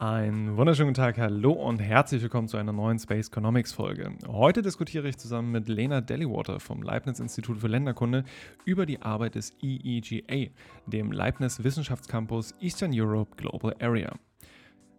[0.00, 4.10] Einen wunderschönen Tag, hallo und herzlich willkommen zu einer neuen Space Economics Folge.
[4.26, 8.24] Heute diskutiere ich zusammen mit Lena Dellywater vom Leibniz Institut für Länderkunde
[8.64, 10.52] über die Arbeit des EEGA,
[10.86, 14.14] dem Leibniz Wissenschaftscampus Eastern Europe Global Area.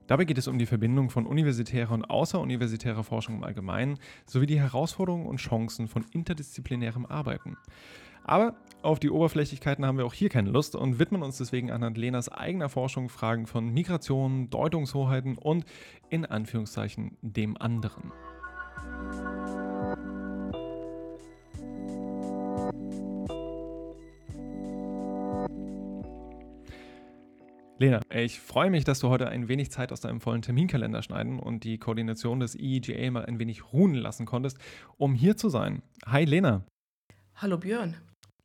[0.05, 3.97] Dabei geht es um die Verbindung von universitärer und außeruniversitärer Forschung im Allgemeinen
[4.27, 7.57] sowie die Herausforderungen und Chancen von interdisziplinärem Arbeiten.
[8.23, 11.97] Aber auf die Oberflächlichkeiten haben wir auch hier keine Lust und widmen uns deswegen anhand
[11.97, 15.65] Lenas eigener Forschung Fragen von Migration, Deutungshoheiten und
[16.09, 18.11] in Anführungszeichen dem anderen.
[27.77, 31.39] Lena, ich freue mich, dass du heute ein wenig Zeit aus deinem vollen Terminkalender schneiden
[31.39, 34.59] und die Koordination des EEGA mal ein wenig ruhen lassen konntest,
[34.97, 35.81] um hier zu sein.
[36.05, 36.63] Hi Lena.
[37.35, 37.95] Hallo Björn.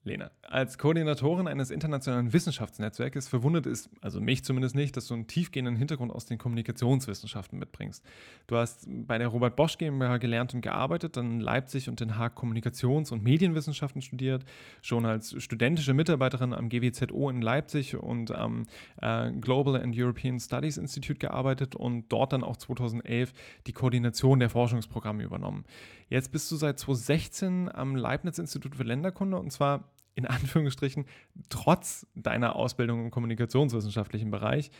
[0.06, 5.26] Lena, als Koordinatorin eines internationalen Wissenschaftsnetzwerkes verwundert es, also mich zumindest nicht, dass du einen
[5.26, 8.04] tiefgehenden Hintergrund aus den Kommunikationswissenschaften mitbringst.
[8.46, 12.16] Du hast bei der Robert Bosch GmbH gelernt und gearbeitet, dann in Leipzig und Den
[12.16, 14.44] Haag Kommunikations- und Medienwissenschaften studiert,
[14.80, 18.66] schon als studentische Mitarbeiterin am GWZO in Leipzig und am
[19.02, 23.32] äh, Global and European Studies Institute gearbeitet und dort dann auch 2011
[23.66, 25.64] die Koordination der Forschungsprogramme übernommen.
[26.08, 29.84] Jetzt bist du seit 2016 am Leibniz Institut für Länderkunde und zwar
[30.16, 31.04] in Anführungsstrichen
[31.48, 34.70] trotz deiner Ausbildung im kommunikationswissenschaftlichen Bereich.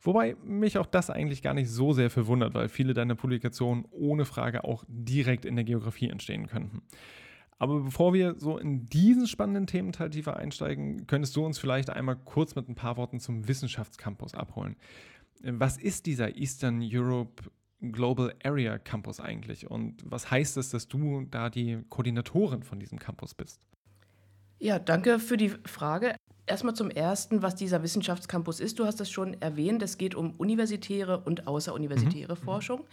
[0.00, 4.24] Wobei mich auch das eigentlich gar nicht so sehr verwundert, weil viele deiner Publikationen ohne
[4.24, 6.82] Frage auch direkt in der Geografie entstehen könnten.
[7.58, 12.16] Aber bevor wir so in diesen spannenden Thementeil tiefer einsteigen, könntest du uns vielleicht einmal
[12.16, 14.76] kurz mit ein paar Worten zum Wissenschaftscampus abholen.
[15.42, 17.44] Was ist dieser Eastern Europe
[17.80, 22.98] Global Area Campus eigentlich und was heißt es, dass du da die Koordinatorin von diesem
[22.98, 23.60] Campus bist?
[24.64, 26.16] Ja, danke für die Frage.
[26.46, 28.78] Erstmal zum Ersten, was dieser Wissenschaftscampus ist.
[28.78, 29.82] Du hast das schon erwähnt.
[29.82, 32.38] Es geht um universitäre und außeruniversitäre mhm.
[32.38, 32.84] Forschung.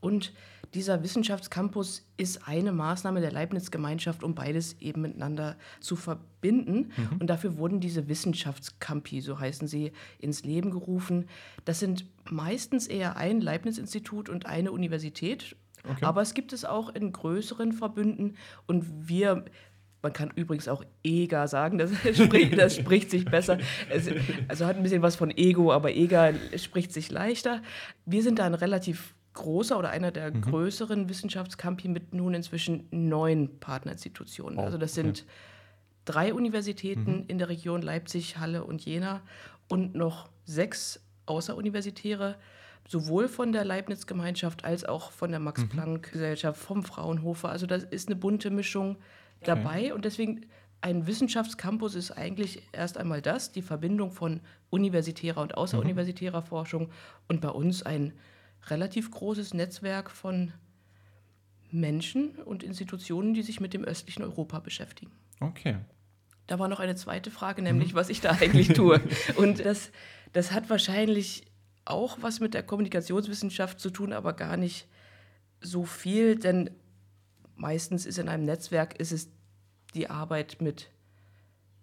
[0.00, 0.32] Und
[0.74, 6.90] dieser Wissenschaftscampus ist eine Maßnahme der Leibniz-Gemeinschaft, um beides eben miteinander zu verbinden.
[6.96, 7.18] Mhm.
[7.20, 11.28] Und dafür wurden diese Wissenschaftscampi, so heißen sie, ins Leben gerufen.
[11.64, 15.54] Das sind meistens eher ein Leibniz-Institut und eine Universität.
[15.84, 16.04] Okay.
[16.04, 18.36] Aber es gibt es auch in größeren Verbünden.
[18.66, 19.44] Und wir
[20.02, 23.58] man kann übrigens auch EGA sagen, das spricht, das spricht sich besser.
[23.88, 24.08] Es,
[24.48, 27.62] also hat ein bisschen was von Ego, aber EGA spricht sich leichter.
[28.04, 30.42] Wir sind da ein relativ großer oder einer der mhm.
[30.42, 34.58] größeren Wissenschaftscampi mit nun inzwischen neun Partnerinstitutionen.
[34.58, 35.30] Oh, also das sind okay.
[36.04, 37.24] drei Universitäten mhm.
[37.28, 39.22] in der Region Leipzig, Halle und Jena
[39.68, 42.36] und noch sechs außeruniversitäre
[42.88, 45.40] sowohl von der Leibniz-Gemeinschaft als auch von der.
[45.40, 47.48] Max-Planck-Gesellschaft, vom Fraunhofer.
[47.48, 48.96] Also das ist eine bunte Mischung
[49.42, 50.46] dabei und deswegen
[50.82, 56.46] ein Wissenschaftscampus ist eigentlich erst einmal das, die Verbindung von universitärer und außeruniversitärer mhm.
[56.46, 56.90] Forschung
[57.28, 58.12] und bei uns ein
[58.66, 60.52] relativ großes Netzwerk von
[61.70, 65.12] Menschen und Institutionen, die sich mit dem östlichen Europa beschäftigen.
[65.40, 65.76] Okay.
[66.48, 67.96] Da war noch eine zweite Frage, nämlich mhm.
[67.96, 69.00] was ich da eigentlich tue.
[69.36, 69.90] Und das,
[70.32, 71.44] das hat wahrscheinlich
[71.84, 74.88] auch was mit der Kommunikationswissenschaft zu tun, aber gar nicht
[75.60, 76.70] so viel, denn
[77.62, 79.30] meistens ist in einem Netzwerk ist es
[79.94, 80.90] die Arbeit mit,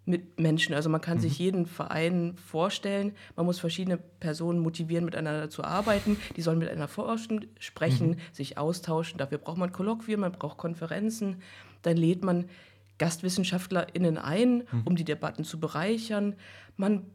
[0.05, 0.75] mit Menschen.
[0.75, 1.21] Also man kann mhm.
[1.21, 6.17] sich jeden Verein vorstellen, man muss verschiedene Personen motivieren, miteinander zu arbeiten.
[6.35, 8.17] Die sollen miteinander forschen, sprechen, mhm.
[8.33, 9.17] sich austauschen.
[9.17, 11.41] Dafür braucht man Kolloquien, man braucht Konferenzen.
[11.81, 12.49] Dann lädt man
[12.97, 14.81] GastwissenschaftlerInnen ein, mhm.
[14.83, 16.35] um die Debatten zu bereichern.
[16.75, 17.05] Man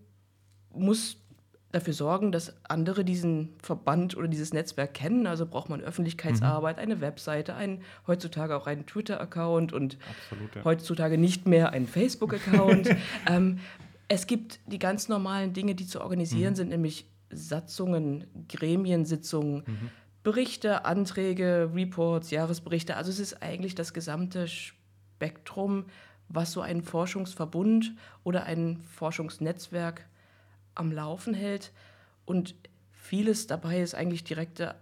[0.73, 1.19] muss
[1.75, 5.27] dafür sorgen, dass andere diesen Verband oder dieses Netzwerk kennen.
[5.27, 6.83] Also braucht man Öffentlichkeitsarbeit, mhm.
[6.83, 9.99] eine Webseite, einen, heutzutage auch einen Twitter-Account und
[10.31, 10.65] Absolut, ja.
[10.65, 12.91] heutzutage nicht mehr einen Facebook-Account.
[13.29, 13.59] ähm,
[14.07, 16.57] es gibt die ganz normalen Dinge, die zu organisieren mhm.
[16.57, 19.91] sind, nämlich Satzungen, Gremiensitzungen, mhm.
[20.23, 22.97] Berichte, Anträge, Reports, Jahresberichte.
[22.97, 25.87] Also es ist eigentlich das gesamte Spektrum,
[26.29, 30.07] was so ein Forschungsverbund oder ein Forschungsnetzwerk
[30.75, 31.73] am Laufen hält.
[32.25, 32.55] Und
[32.93, 34.75] vieles dabei ist eigentlich direkte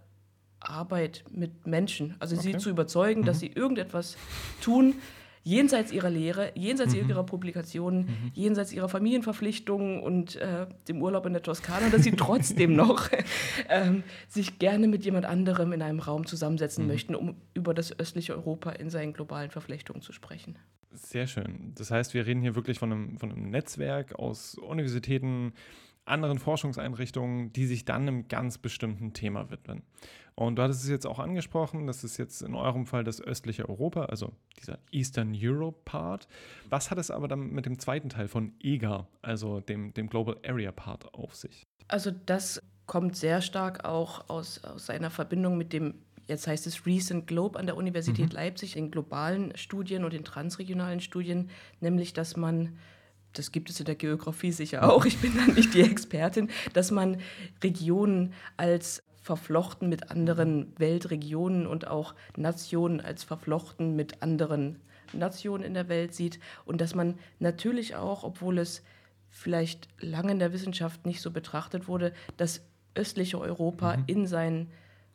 [0.61, 2.15] Arbeit mit Menschen.
[2.19, 2.53] Also okay.
[2.53, 3.27] sie zu überzeugen, mhm.
[3.27, 4.17] dass sie irgendetwas
[4.61, 4.95] tun,
[5.43, 7.09] jenseits ihrer Lehre, jenseits mhm.
[7.09, 8.31] ihrer Publikationen, mhm.
[8.35, 13.09] jenseits ihrer Familienverpflichtungen und äh, dem Urlaub in der Toskana, dass sie trotzdem noch
[13.69, 16.91] ähm, sich gerne mit jemand anderem in einem Raum zusammensetzen mhm.
[16.91, 20.57] möchten, um über das östliche Europa in seinen globalen Verflechtungen zu sprechen.
[20.95, 21.73] Sehr schön.
[21.75, 25.55] Das heißt, wir reden hier wirklich von einem, von einem Netzwerk aus Universitäten,
[26.05, 29.83] anderen Forschungseinrichtungen, die sich dann einem ganz bestimmten Thema widmen.
[30.35, 33.69] Und du hattest es jetzt auch angesprochen, das ist jetzt in eurem Fall das östliche
[33.69, 36.27] Europa, also dieser Eastern Europe Part.
[36.71, 40.39] Was hat es aber dann mit dem zweiten Teil von EGA, also dem, dem Global
[40.45, 41.67] Area Part, auf sich?
[41.89, 45.95] Also das kommt sehr stark auch aus, aus seiner Verbindung mit dem,
[46.27, 48.37] jetzt heißt es Recent Globe an der Universität mhm.
[48.37, 51.51] Leipzig, in globalen Studien und in transregionalen Studien,
[51.81, 52.79] nämlich dass man
[53.33, 56.91] das gibt es in der Geografie sicher auch, ich bin da nicht die Expertin, dass
[56.91, 57.19] man
[57.63, 64.81] Regionen als verflochten mit anderen Weltregionen und auch Nationen als verflochten mit anderen
[65.13, 68.83] Nationen in der Welt sieht und dass man natürlich auch, obwohl es
[69.31, 72.63] vielleicht lange in der Wissenschaft nicht so betrachtet wurde, das
[72.95, 74.05] östliche Europa mhm.
[74.07, 74.71] in seinen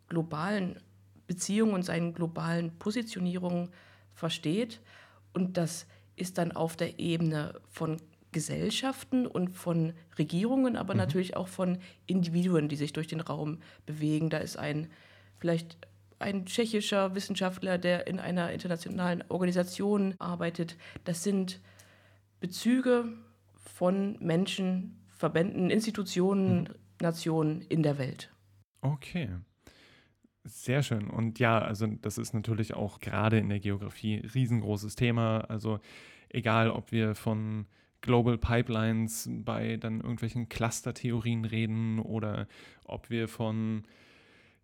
[0.08, 0.80] globalen
[1.28, 3.70] Beziehungen und seinen globalen Positionierungen
[4.14, 4.80] versteht.
[5.34, 5.86] Und das
[6.18, 7.98] ist dann auf der Ebene von
[8.32, 11.00] Gesellschaften und von Regierungen, aber mhm.
[11.00, 14.30] natürlich auch von Individuen, die sich durch den Raum bewegen.
[14.30, 14.90] Da ist ein
[15.38, 15.78] vielleicht
[16.20, 20.76] ein tschechischer Wissenschaftler, der in einer internationalen Organisation arbeitet.
[21.04, 21.62] Das sind
[22.40, 23.06] Bezüge
[23.56, 26.68] von Menschen, Verbänden, Institutionen, mhm.
[27.02, 28.32] Nationen in der Welt.
[28.82, 29.30] Okay.
[30.48, 31.10] Sehr schön.
[31.10, 35.40] Und ja, also das ist natürlich auch gerade in der Geografie ein riesengroßes Thema.
[35.50, 35.80] Also
[36.30, 37.66] egal, ob wir von
[38.02, 42.48] Global Pipelines bei dann irgendwelchen Cluster-Theorien reden oder
[42.86, 43.84] ob wir von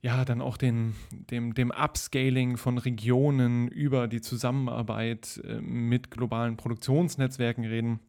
[0.01, 6.57] ja, dann auch den, dem, dem Upscaling von Regionen über die Zusammenarbeit äh, mit globalen
[6.57, 7.99] Produktionsnetzwerken reden.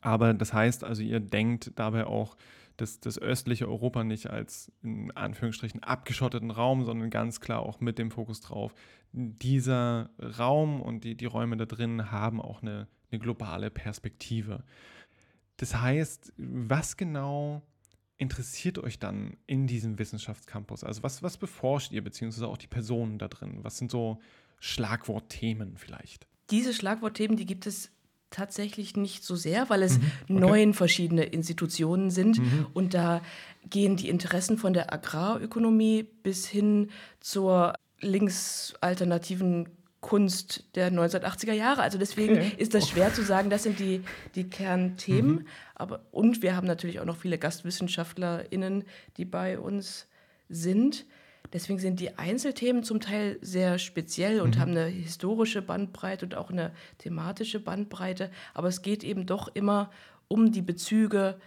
[0.00, 2.36] Aber das heißt also, ihr denkt dabei auch
[2.78, 7.98] das, das östliche Europa nicht als in Anführungsstrichen abgeschotteten Raum, sondern ganz klar auch mit
[7.98, 8.72] dem Fokus drauf.
[9.12, 14.64] Dieser Raum und die, die Räume da drin haben auch eine, eine globale Perspektive.
[15.56, 17.62] Das heißt, was genau
[18.16, 20.84] interessiert euch dann in diesem Wissenschaftscampus?
[20.84, 23.58] Also was, was beforscht ihr, beziehungsweise auch die Personen da drin?
[23.62, 24.20] Was sind so
[24.60, 26.28] Schlagwortthemen vielleicht?
[26.50, 27.90] Diese Schlagwortthemen, die gibt es
[28.30, 30.32] tatsächlich nicht so sehr, weil es mhm, okay.
[30.32, 32.66] neun verschiedene Institutionen sind mhm.
[32.74, 33.22] und da
[33.68, 36.90] gehen die Interessen von der Agrarökonomie bis hin
[37.20, 39.68] zur linksalternativen
[40.00, 41.82] Kunst der 1980er Jahre.
[41.82, 42.52] Also deswegen okay.
[42.56, 44.02] ist das schwer zu sagen, das sind die,
[44.34, 45.36] die Kernthemen.
[45.36, 45.46] Mhm.
[45.74, 48.84] Aber, und wir haben natürlich auch noch viele GastwissenschaftlerInnen,
[49.16, 50.06] die bei uns
[50.48, 51.04] sind.
[51.52, 54.60] Deswegen sind die Einzelthemen zum Teil sehr speziell und mhm.
[54.60, 58.30] haben eine historische Bandbreite und auch eine thematische Bandbreite.
[58.54, 59.90] Aber es geht eben doch immer
[60.28, 61.38] um die Bezüge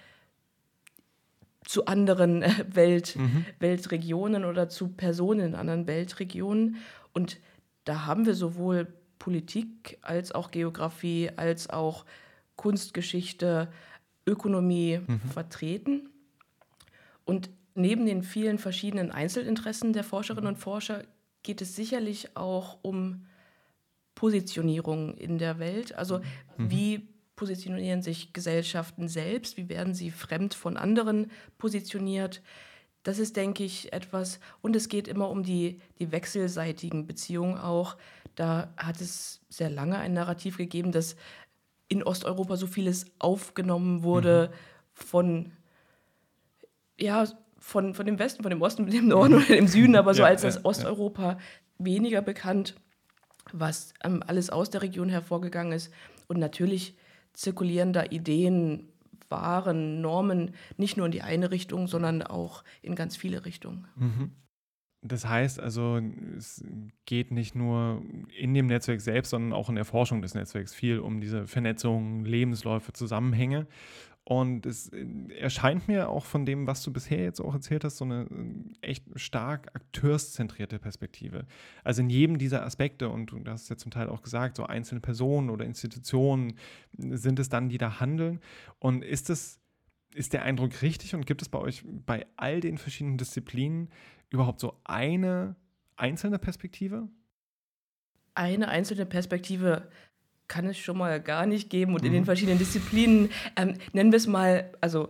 [1.65, 3.45] zu anderen äh, Welt, mhm.
[3.59, 6.77] Weltregionen oder zu Personen in anderen Weltregionen.
[7.13, 7.39] Und
[7.83, 8.87] da haben wir sowohl
[9.19, 12.05] Politik als auch Geografie, als auch
[12.55, 13.71] Kunstgeschichte,
[14.25, 15.19] Ökonomie mhm.
[15.31, 16.09] vertreten.
[17.25, 21.03] Und Neben den vielen verschiedenen Einzelinteressen der Forscherinnen und Forscher
[21.43, 23.25] geht es sicherlich auch um
[24.15, 25.95] Positionierung in der Welt.
[25.95, 26.71] Also mhm.
[26.71, 29.57] wie positionieren sich Gesellschaften selbst?
[29.57, 32.41] Wie werden sie fremd von anderen positioniert?
[33.03, 34.39] Das ist, denke ich, etwas.
[34.61, 37.97] Und es geht immer um die, die wechselseitigen Beziehungen auch.
[38.35, 41.15] Da hat es sehr lange ein Narrativ gegeben, dass
[41.87, 44.55] in Osteuropa so vieles aufgenommen wurde mhm.
[44.93, 45.51] von
[46.99, 47.25] ja,
[47.61, 50.27] von, von dem Westen, von dem Osten, dem Norden oder dem Süden, aber so ja,
[50.27, 51.39] als das Osteuropa ja.
[51.77, 52.75] weniger bekannt,
[53.53, 55.93] was ähm, alles aus der Region hervorgegangen ist.
[56.27, 56.97] Und natürlich
[57.33, 58.87] zirkulieren da Ideen,
[59.29, 63.87] Waren, Normen nicht nur in die eine Richtung, sondern auch in ganz viele Richtungen.
[63.95, 64.31] Mhm.
[65.03, 65.99] Das heißt also,
[66.37, 66.63] es
[67.05, 68.03] geht nicht nur
[68.37, 72.23] in dem Netzwerk selbst, sondern auch in der Forschung des Netzwerks viel um diese Vernetzung,
[72.23, 73.67] Lebensläufe, Zusammenhänge.
[74.23, 75.05] Und es äh,
[75.39, 78.27] erscheint mir auch von dem, was du bisher jetzt auch erzählt hast, so eine
[78.81, 81.45] äh, echt stark akteurszentrierte Perspektive.
[81.83, 84.65] Also in jedem dieser Aspekte, und du hast es ja zum Teil auch gesagt, so
[84.65, 86.53] einzelne Personen oder Institutionen
[86.97, 88.39] sind es dann, die da handeln.
[88.77, 89.59] Und ist es,
[90.13, 93.89] ist der Eindruck richtig und gibt es bei euch bei all den verschiedenen Disziplinen
[94.29, 95.55] überhaupt so eine
[95.95, 97.07] einzelne Perspektive?
[98.35, 99.89] Eine einzelne Perspektive
[100.51, 101.95] kann es schon mal gar nicht geben.
[101.95, 102.25] Und in den mhm.
[102.25, 105.09] verschiedenen Disziplinen, ähm, nennen wir es mal, also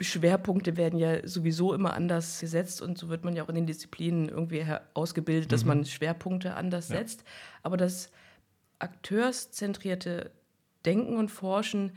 [0.00, 3.66] Schwerpunkte werden ja sowieso immer anders gesetzt und so wird man ja auch in den
[3.66, 5.68] Disziplinen irgendwie ausgebildet, dass mhm.
[5.68, 6.96] man Schwerpunkte anders ja.
[6.96, 7.22] setzt.
[7.62, 8.10] Aber das
[8.80, 10.32] akteurszentrierte
[10.84, 11.92] Denken und Forschen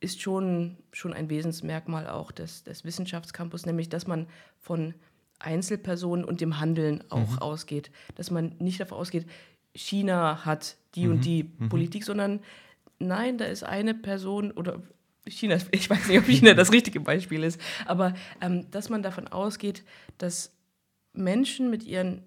[0.00, 4.26] ist schon, schon ein Wesensmerkmal auch des, des Wissenschaftscampus, nämlich dass man
[4.58, 4.94] von
[5.38, 7.38] Einzelpersonen und dem Handeln auch mhm.
[7.40, 9.26] ausgeht, dass man nicht davon ausgeht,
[9.74, 11.12] China hat die mhm.
[11.12, 11.68] und die mhm.
[11.68, 12.40] Politik, sondern
[12.98, 14.82] nein, da ist eine Person oder
[15.26, 19.28] China, ich weiß nicht, ob China das richtige Beispiel ist, aber ähm, dass man davon
[19.28, 19.84] ausgeht,
[20.18, 20.52] dass
[21.12, 22.22] Menschen mit ihren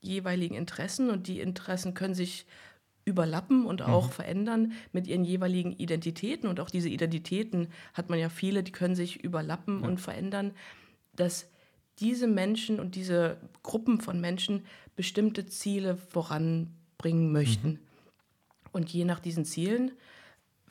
[0.00, 2.46] jeweiligen Interessen und die Interessen können sich
[3.04, 4.12] überlappen und auch mhm.
[4.12, 8.94] verändern mit ihren jeweiligen Identitäten und auch diese Identitäten hat man ja viele, die können
[8.94, 9.88] sich überlappen ja.
[9.88, 10.52] und verändern,
[11.16, 11.48] dass
[11.98, 17.68] diese Menschen und diese Gruppen von Menschen bestimmte Ziele voranbringen möchten.
[17.68, 17.78] Mhm.
[18.72, 19.92] Und je nach diesen Zielen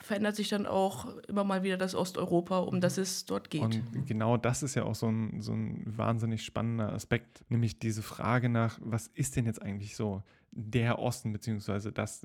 [0.00, 3.62] verändert sich dann auch immer mal wieder das Osteuropa, um das es dort geht.
[3.62, 8.02] Und genau das ist ja auch so ein, so ein wahnsinnig spannender Aspekt, nämlich diese
[8.02, 12.24] Frage nach, was ist denn jetzt eigentlich so der Osten, beziehungsweise das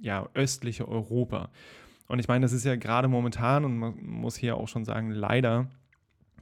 [0.00, 1.50] ja, östliche Europa?
[2.06, 5.10] Und ich meine, das ist ja gerade momentan, und man muss hier auch schon sagen,
[5.10, 5.68] leider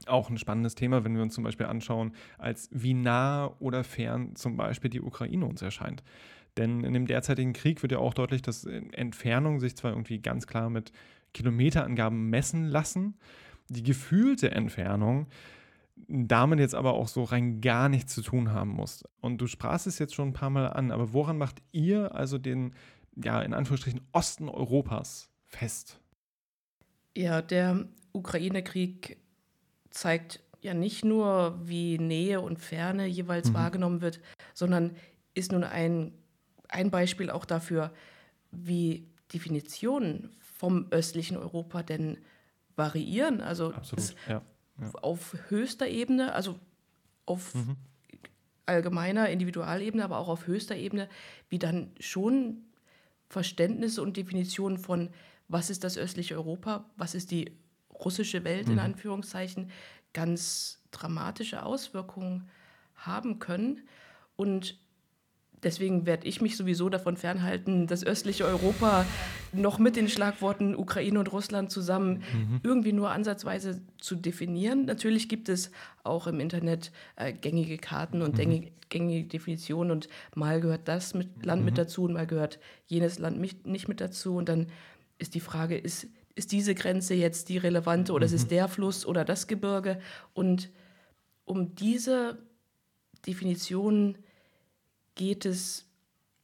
[0.07, 4.35] auch ein spannendes Thema, wenn wir uns zum Beispiel anschauen, als wie nah oder fern
[4.35, 6.03] zum Beispiel die Ukraine uns erscheint.
[6.57, 10.47] Denn in dem derzeitigen Krieg wird ja auch deutlich, dass Entfernungen sich zwar irgendwie ganz
[10.47, 10.91] klar mit
[11.33, 13.17] Kilometerangaben messen lassen,
[13.69, 15.27] die gefühlte Entfernung
[16.07, 19.03] damit jetzt aber auch so rein gar nichts zu tun haben muss.
[19.21, 22.37] Und du sprachst es jetzt schon ein paar Mal an, aber woran macht ihr also
[22.37, 22.73] den,
[23.15, 25.99] ja, in Anführungsstrichen Osten Europas fest?
[27.15, 29.17] Ja, der Ukraine-Krieg
[29.89, 33.55] zeigt ja nicht nur, wie Nähe und Ferne jeweils mhm.
[33.55, 34.19] wahrgenommen wird,
[34.53, 34.95] sondern
[35.33, 36.13] ist nun ein
[36.69, 37.91] ein Beispiel auch dafür,
[38.51, 42.17] wie Definitionen vom östlichen Europa denn
[42.75, 43.41] variieren.
[43.41, 44.41] Also Absolut, ja,
[44.81, 44.91] ja.
[45.01, 46.57] auf höchster Ebene, also
[47.25, 47.75] auf mhm.
[48.65, 51.09] allgemeiner Individualebene, aber auch auf höchster Ebene,
[51.49, 52.63] wie dann schon
[53.27, 55.09] Verständnisse und Definitionen von,
[55.47, 57.55] was ist das östliche Europa, was ist die
[57.93, 58.73] russische Welt mhm.
[58.73, 59.69] in Anführungszeichen,
[60.13, 62.49] ganz dramatische Auswirkungen
[62.95, 63.87] haben können.
[64.35, 64.79] Und
[65.63, 69.05] Deswegen werde ich mich sowieso davon fernhalten, das östliche Europa
[69.51, 72.61] noch mit den Schlagworten Ukraine und Russland zusammen mhm.
[72.63, 74.85] irgendwie nur ansatzweise zu definieren.
[74.85, 75.71] Natürlich gibt es
[76.03, 78.67] auch im Internet äh, gängige Karten und mhm.
[78.89, 81.65] gängige Definitionen und mal gehört das mit, Land mhm.
[81.65, 84.35] mit dazu und mal gehört jenes Land mit, nicht mit dazu.
[84.35, 84.67] Und dann
[85.17, 88.49] ist die Frage, ist, ist diese Grenze jetzt die relevante oder ist es mhm.
[88.49, 89.99] der Fluss oder das Gebirge?
[90.33, 90.69] Und
[91.43, 92.37] um diese
[93.27, 94.17] Definitionen
[95.19, 95.85] geht es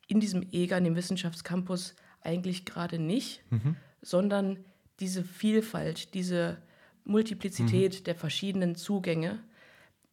[0.06, 3.78] in diesem EGA, in dem Wissenschaftscampus, eigentlich gerade nicht, mhm.
[4.02, 4.66] sondern
[5.00, 6.58] diese Vielfalt, diese
[7.06, 8.04] Multiplizität mhm.
[8.04, 9.40] der verschiedenen Zugänge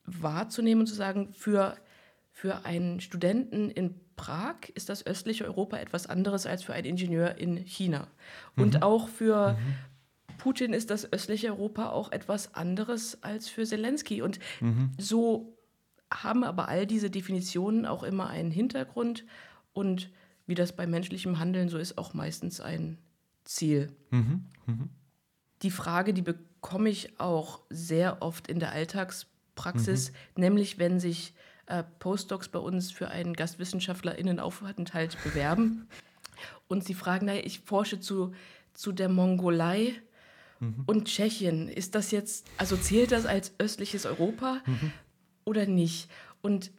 [0.04, 1.76] wahrzunehmen und zu sagen, für,
[2.30, 7.38] für einen Studenten in Prag ist das östliche Europa etwas anderes als für einen Ingenieur
[7.38, 8.06] in China.
[8.54, 8.82] Und mhm.
[8.82, 10.36] auch für mhm.
[10.38, 14.22] Putin ist das östliche Europa auch etwas anderes als für Zelensky.
[14.22, 14.92] Und mhm.
[14.98, 15.58] so
[16.12, 19.24] haben aber all diese Definitionen auch immer einen Hintergrund
[19.72, 20.10] und
[20.46, 22.98] wie das bei menschlichem Handeln so ist, auch meistens ein
[23.44, 23.92] Ziel.
[24.10, 24.44] Mhm.
[24.66, 24.90] Mhm.
[25.62, 30.40] Die Frage, die bekomme ich auch sehr oft in der Alltagspraxis, mhm.
[30.42, 31.34] nämlich wenn sich
[31.66, 35.88] äh, Postdocs bei uns für einen GastwissenschaftlerInnenaufenthalt bewerben
[36.68, 38.34] und sie fragen, naja, ich forsche zu,
[38.74, 39.94] zu der Mongolei
[40.60, 40.84] mhm.
[40.86, 41.68] und Tschechien.
[41.68, 44.60] Ist das jetzt, also zählt das als östliches Europa?
[45.44, 46.08] Mhm oder nicht?
[46.40, 46.70] Und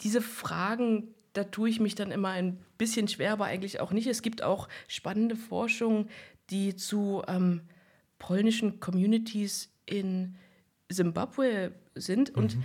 [0.00, 4.06] diese Fragen, da tue ich mich dann immer ein bisschen schwer, aber eigentlich auch nicht.
[4.06, 6.08] Es gibt auch spannende Forschung,
[6.50, 7.62] die zu ähm,
[8.18, 10.36] polnischen Communities in
[10.88, 12.30] Simbabwe sind.
[12.30, 12.42] Mhm.
[12.42, 12.58] Und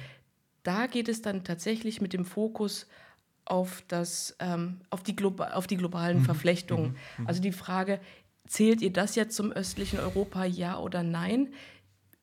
[0.63, 2.88] da geht es dann tatsächlich mit dem Fokus
[3.45, 6.25] auf, das, ähm, auf, die, auf die globalen mhm.
[6.25, 6.95] Verflechtungen.
[7.17, 7.27] Mhm.
[7.27, 8.00] Also die Frage,
[8.47, 11.53] zählt ihr das jetzt zum östlichen Europa, ja oder nein?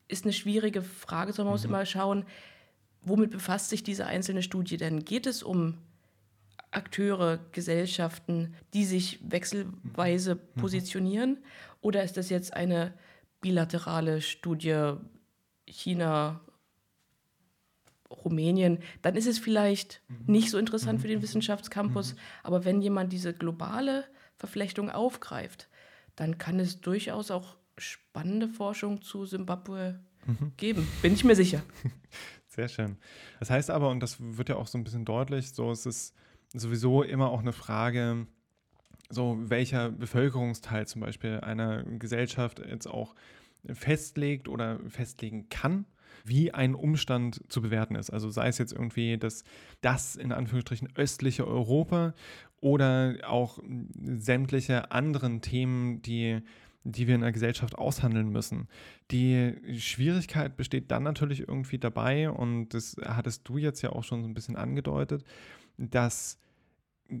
[0.09, 1.73] Ist eine schwierige Frage, sondern man muss mhm.
[1.73, 2.25] immer schauen,
[3.01, 5.05] womit befasst sich diese einzelne Studie denn?
[5.05, 5.77] Geht es um
[6.71, 10.59] Akteure, Gesellschaften, die sich wechselweise mhm.
[10.59, 11.37] positionieren?
[11.81, 12.93] Oder ist das jetzt eine
[13.39, 14.93] bilaterale Studie
[15.65, 16.41] China,
[18.11, 18.79] Rumänien?
[19.01, 20.33] Dann ist es vielleicht mhm.
[20.33, 21.01] nicht so interessant mhm.
[21.03, 22.13] für den Wissenschaftscampus.
[22.13, 22.19] Mhm.
[22.43, 24.05] Aber wenn jemand diese globale
[24.37, 25.69] Verflechtung aufgreift,
[26.15, 30.53] dann kann es durchaus auch spannende Forschung zu Simbabwe mhm.
[30.57, 31.63] geben, bin ich mir sicher.
[32.47, 32.97] Sehr schön.
[33.39, 36.15] Das heißt aber, und das wird ja auch so ein bisschen deutlich, so es ist
[36.53, 38.27] sowieso immer auch eine Frage,
[39.09, 43.15] so welcher Bevölkerungsteil zum Beispiel einer Gesellschaft jetzt auch
[43.65, 45.85] festlegt oder festlegen kann,
[46.23, 48.09] wie ein Umstand zu bewerten ist.
[48.09, 49.43] Also sei es jetzt irgendwie das,
[49.81, 52.13] das in Anführungsstrichen östliche Europa
[52.61, 53.59] oder auch
[54.17, 56.41] sämtliche anderen Themen, die
[56.83, 58.67] die wir in der Gesellschaft aushandeln müssen.
[59.11, 64.21] Die Schwierigkeit besteht dann natürlich irgendwie dabei, und das hattest du jetzt ja auch schon
[64.21, 65.23] so ein bisschen angedeutet,
[65.77, 66.39] dass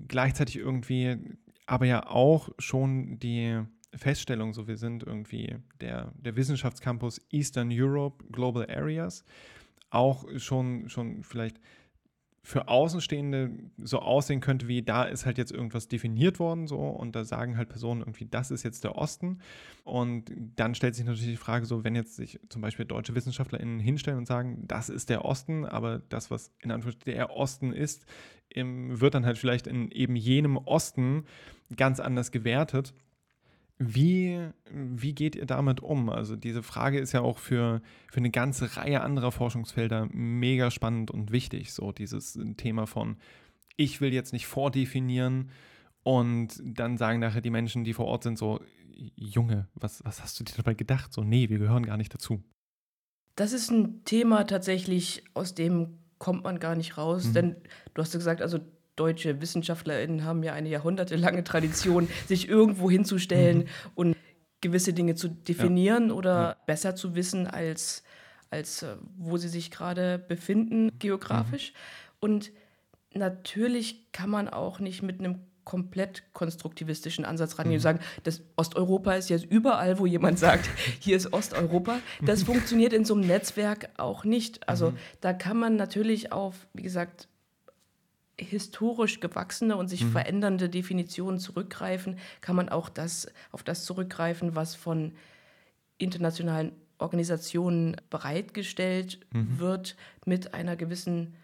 [0.07, 1.17] gleichzeitig irgendwie
[1.65, 3.61] aber ja auch schon die
[3.95, 9.23] Feststellung, so wir sind irgendwie der, der Wissenschaftscampus Eastern Europe Global Areas,
[9.89, 11.59] auch schon, schon vielleicht
[12.49, 17.15] für Außenstehende so aussehen könnte, wie da ist halt jetzt irgendwas definiert worden, so und
[17.15, 19.37] da sagen halt Personen irgendwie, das ist jetzt der Osten.
[19.83, 23.79] Und dann stellt sich natürlich die Frage, so, wenn jetzt sich zum Beispiel deutsche WissenschaftlerInnen
[23.79, 28.07] hinstellen und sagen, das ist der Osten, aber das, was in Anführungsstrichen der Osten ist,
[28.55, 31.25] wird dann halt vielleicht in eben jenem Osten
[31.77, 32.95] ganz anders gewertet.
[33.81, 36.09] Wie, wie geht ihr damit um?
[36.09, 37.81] Also diese Frage ist ja auch für,
[38.11, 41.71] für eine ganze Reihe anderer Forschungsfelder mega spannend und wichtig.
[41.71, 43.15] So dieses Thema von,
[43.77, 45.51] ich will jetzt nicht vordefinieren
[46.03, 48.59] und dann sagen nachher die Menschen, die vor Ort sind, so,
[49.15, 51.13] Junge, was, was hast du dir dabei gedacht?
[51.13, 52.43] So, nee, wir gehören gar nicht dazu.
[53.35, 57.27] Das ist ein Thema tatsächlich, aus dem kommt man gar nicht raus.
[57.27, 57.33] Mhm.
[57.33, 57.55] Denn
[57.93, 58.59] du hast ja gesagt, also
[58.99, 63.91] deutsche WissenschaftlerInnen haben ja eine jahrhundertelange Tradition, sich irgendwo hinzustellen mhm.
[63.95, 64.15] und
[64.61, 66.13] gewisse Dinge zu definieren ja.
[66.13, 66.57] oder ja.
[66.65, 68.03] besser zu wissen, als,
[68.49, 71.71] als äh, wo sie sich gerade befinden, geografisch.
[71.71, 72.17] Mhm.
[72.19, 72.51] Und
[73.13, 77.83] natürlich kann man auch nicht mit einem komplett konstruktivistischen Ansatz rangehen und mhm.
[77.83, 80.67] sagen, das Osteuropa ist jetzt überall, wo jemand sagt,
[80.99, 81.99] hier ist Osteuropa.
[82.21, 84.67] Das funktioniert in so einem Netzwerk auch nicht.
[84.67, 84.97] Also mhm.
[85.21, 87.27] da kann man natürlich auf, wie gesagt,
[88.39, 90.11] historisch gewachsene und sich mhm.
[90.11, 95.13] verändernde Definitionen zurückgreifen, kann man auch das, auf das zurückgreifen, was von
[95.97, 99.59] internationalen Organisationen bereitgestellt mhm.
[99.59, 101.35] wird, mit einer gewissen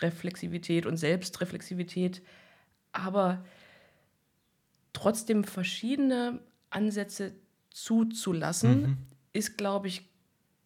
[0.00, 2.22] Reflexivität und Selbstreflexivität.
[2.92, 3.44] Aber
[4.92, 7.32] trotzdem verschiedene Ansätze
[7.70, 8.96] zuzulassen, mhm.
[9.32, 10.08] ist, glaube ich,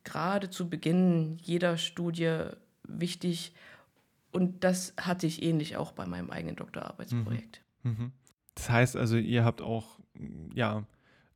[0.04, 2.44] gerade zu Beginn jeder Studie
[2.85, 3.52] wichtig,
[4.32, 7.62] und das hatte ich ähnlich auch bei meinem eigenen Doktorarbeitsprojekt.
[7.82, 7.90] Mhm.
[7.90, 8.12] Mhm.
[8.54, 10.00] Das heißt also, ihr habt auch
[10.54, 10.85] ja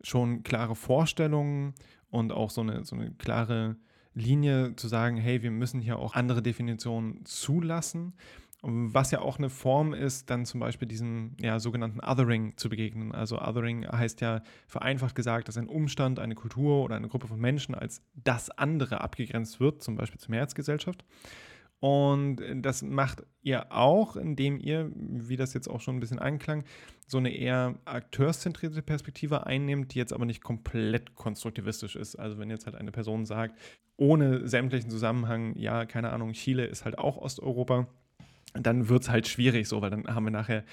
[0.03, 1.75] schon klare Vorstellungen
[2.11, 3.77] und auch so eine, so eine klare
[4.15, 8.15] Linie zu sagen, hey, wir müssen hier auch andere Definitionen zulassen.
[8.65, 13.13] Was ja auch eine Form ist, dann zum Beispiel diesem ja, sogenannten Othering zu begegnen.
[13.13, 17.41] Also Othering heißt ja vereinfacht gesagt, dass ein Umstand, eine Kultur oder eine Gruppe von
[17.41, 21.05] Menschen als das andere abgegrenzt wird, zum Beispiel zur Mehrheitsgesellschaft.
[21.83, 26.63] Und das macht ihr auch, indem ihr, wie das jetzt auch schon ein bisschen anklang,
[27.09, 32.15] so eine eher akteurszentrierte Perspektive einnimmt, die jetzt aber nicht komplett konstruktivistisch ist.
[32.15, 33.59] Also wenn jetzt halt eine Person sagt,
[33.97, 37.89] ohne sämtlichen Zusammenhang, ja, keine Ahnung, Chile ist halt auch Osteuropa,
[38.55, 40.65] dann wird es halt schwierig so, weil dann haben wir nachher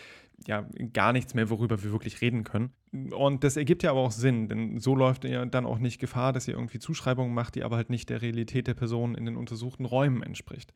[0.48, 2.72] ja gar nichts mehr, worüber wir wirklich reden können.
[3.12, 6.34] Und das ergibt ja aber auch Sinn, denn so läuft ihr dann auch nicht Gefahr,
[6.34, 9.36] dass ihr irgendwie Zuschreibungen macht, die aber halt nicht der Realität der Person in den
[9.36, 10.74] untersuchten Räumen entspricht.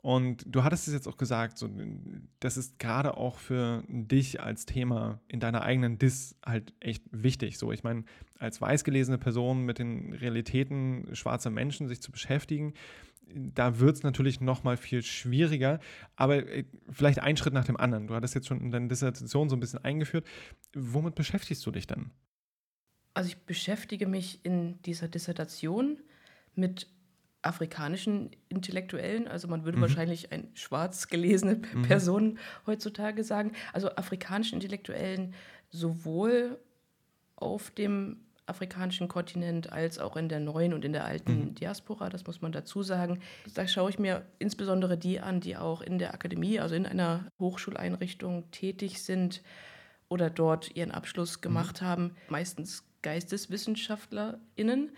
[0.00, 1.68] Und du hattest es jetzt auch gesagt, so,
[2.38, 7.58] das ist gerade auch für dich als Thema in deiner eigenen Dis halt echt wichtig.
[7.58, 8.04] So, ich meine,
[8.38, 12.74] als weißgelesene Person mit den Realitäten schwarzer Menschen sich zu beschäftigen,
[13.34, 15.80] da wird es natürlich noch mal viel schwieriger.
[16.16, 18.06] Aber äh, vielleicht ein Schritt nach dem anderen.
[18.06, 20.26] Du hattest jetzt schon in deiner Dissertation so ein bisschen eingeführt.
[20.74, 22.10] Womit beschäftigst du dich dann?
[23.14, 25.98] Also ich beschäftige mich in dieser Dissertation
[26.54, 26.86] mit
[27.42, 29.82] afrikanischen Intellektuellen, also man würde mhm.
[29.82, 31.82] wahrscheinlich ein schwarz gelesene mhm.
[31.82, 35.34] Person heutzutage sagen, also afrikanischen Intellektuellen
[35.70, 36.58] sowohl
[37.36, 41.54] auf dem afrikanischen Kontinent als auch in der neuen und in der alten mhm.
[41.54, 43.20] Diaspora, das muss man dazu sagen.
[43.54, 47.26] Da schaue ich mir insbesondere die an, die auch in der Akademie, also in einer
[47.38, 49.42] Hochschuleinrichtung tätig sind
[50.08, 51.42] oder dort ihren Abschluss mhm.
[51.42, 51.86] gemacht mhm.
[51.86, 54.90] haben, meistens GeisteswissenschaftlerInnen,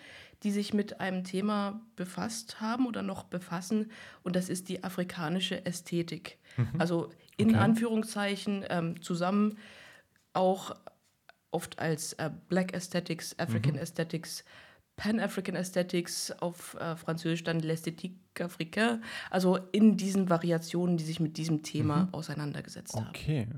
[0.43, 3.91] die sich mit einem Thema befasst haben oder noch befassen,
[4.23, 6.39] und das ist die afrikanische Ästhetik.
[6.57, 6.81] Mhm.
[6.81, 7.59] Also in okay.
[7.59, 9.59] Anführungszeichen ähm, zusammen
[10.33, 10.77] auch
[11.51, 13.81] oft als äh, Black Aesthetics, African mhm.
[13.81, 14.45] Aesthetics,
[14.97, 21.37] Pan-African Aesthetics, auf äh, Französisch dann L'Esthétique Africaine, also in diesen Variationen, die sich mit
[21.39, 22.15] diesem Thema mhm.
[22.15, 23.09] auseinandergesetzt haben.
[23.09, 23.49] Okay.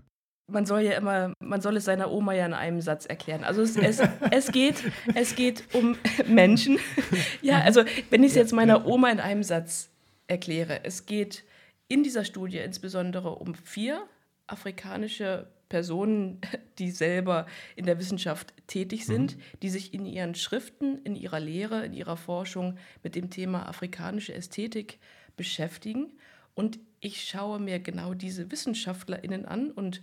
[0.50, 3.42] Man soll ja immer, man soll es seiner Oma ja in einem Satz erklären.
[3.42, 4.00] Also es, es,
[4.31, 6.78] es, geht, es geht um Menschen.
[7.42, 9.90] ja, also wenn ich es jetzt meiner Oma in einem Satz
[10.28, 11.44] erkläre, es geht
[11.88, 14.02] in dieser Studie insbesondere um vier
[14.46, 16.39] afrikanische Personen,
[16.79, 19.41] die selber in der Wissenschaft tätig sind, mhm.
[19.63, 24.35] die sich in ihren Schriften, in ihrer Lehre, in ihrer Forschung mit dem Thema afrikanische
[24.35, 24.99] Ästhetik
[25.35, 26.13] beschäftigen.
[26.55, 30.03] Und ich schaue mir genau diese Wissenschaftlerinnen an und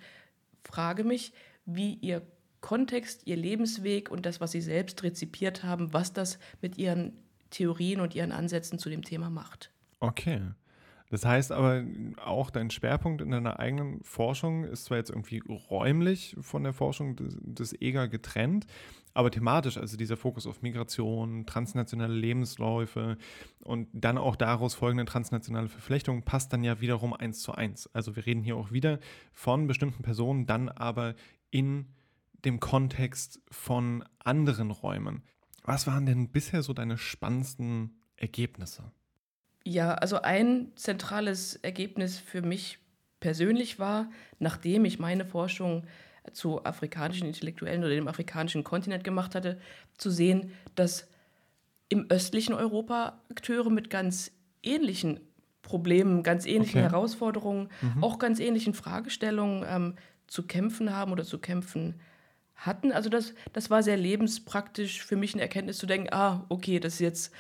[0.64, 1.34] frage mich,
[1.66, 2.24] wie ihr
[2.62, 7.14] Kontext, ihr Lebensweg und das, was sie selbst rezipiert haben, was das mit ihren
[7.52, 9.72] Theorien und ihren Ansätzen zu dem Thema macht.
[10.00, 10.42] Okay.
[11.10, 11.84] Das heißt aber
[12.24, 17.16] auch dein Schwerpunkt in deiner eigenen Forschung ist zwar jetzt irgendwie räumlich von der Forschung
[17.18, 18.68] des, EGA getrennt,
[19.16, 23.18] aber thematisch, also dieser Fokus auf Migration, transnationale Lebensläufe
[23.64, 27.90] und dann auch daraus folgende transnationale Verflechtungen passt dann ja wiederum eins zu eins.
[27.94, 29.00] Also wir reden hier auch wieder
[29.34, 31.16] von bestimmten Personen, dann aber
[31.50, 31.88] in
[32.46, 35.24] dem Kontext von anderen Räumen.
[35.64, 38.92] Was waren denn bisher so deine spannendsten Ergebnisse?
[39.70, 42.80] Ja, also ein zentrales Ergebnis für mich
[43.20, 45.84] persönlich war, nachdem ich meine Forschung
[46.34, 49.60] zu afrikanischen Intellektuellen oder dem afrikanischen Kontinent gemacht hatte,
[49.96, 51.08] zu sehen, dass
[51.88, 54.32] im östlichen Europa Akteure mit ganz
[54.64, 55.20] ähnlichen
[55.62, 56.90] Problemen, ganz ähnlichen okay.
[56.90, 58.04] Herausforderungen, mhm.
[58.04, 62.02] auch ganz ähnlichen Fragestellungen ähm, zu kämpfen haben oder zu kämpfen
[62.56, 62.92] hatten.
[62.92, 66.96] Also das, das war sehr lebenspraktisch für mich eine Erkenntnis zu denken, ah, okay, das
[66.96, 67.32] ist jetzt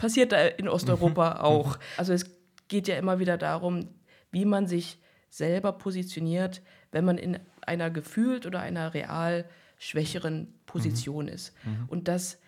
[0.00, 1.40] passiert da in Osteuropa mhm.
[1.40, 1.78] auch.
[1.98, 2.24] Also es
[2.68, 3.88] geht ja immer wieder darum,
[4.32, 9.44] wie man sich selber positioniert, wenn man in einer gefühlt oder einer real
[9.78, 11.32] schwächeren Position mhm.
[11.32, 11.52] ist.
[11.64, 11.84] Mhm.
[11.88, 12.38] Und das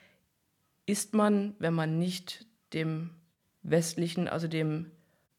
[0.87, 3.11] ist man, wenn man nicht dem
[3.62, 4.91] westlichen, also dem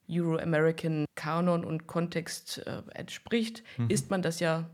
[0.07, 3.89] Euro-American Kanon und Kontext äh, entspricht, mhm.
[3.89, 4.69] ist man das ja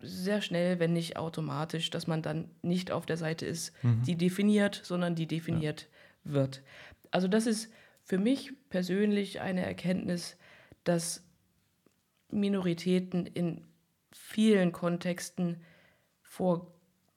[0.00, 4.02] sehr schnell, wenn nicht automatisch, dass man dann nicht auf der Seite ist, mhm.
[4.04, 5.97] die definiert, sondern die definiert ja.
[6.24, 6.62] Wird.
[7.10, 10.36] Also das ist für mich persönlich eine Erkenntnis,
[10.84, 11.24] dass
[12.30, 13.64] Minoritäten in
[14.12, 15.62] vielen Kontexten
[16.22, 16.72] vor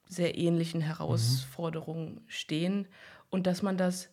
[0.06, 0.84] sehr ähnlichen mhm.
[0.84, 2.20] Herausforderungen mhm.
[2.26, 2.88] stehen
[3.30, 4.10] und dass man das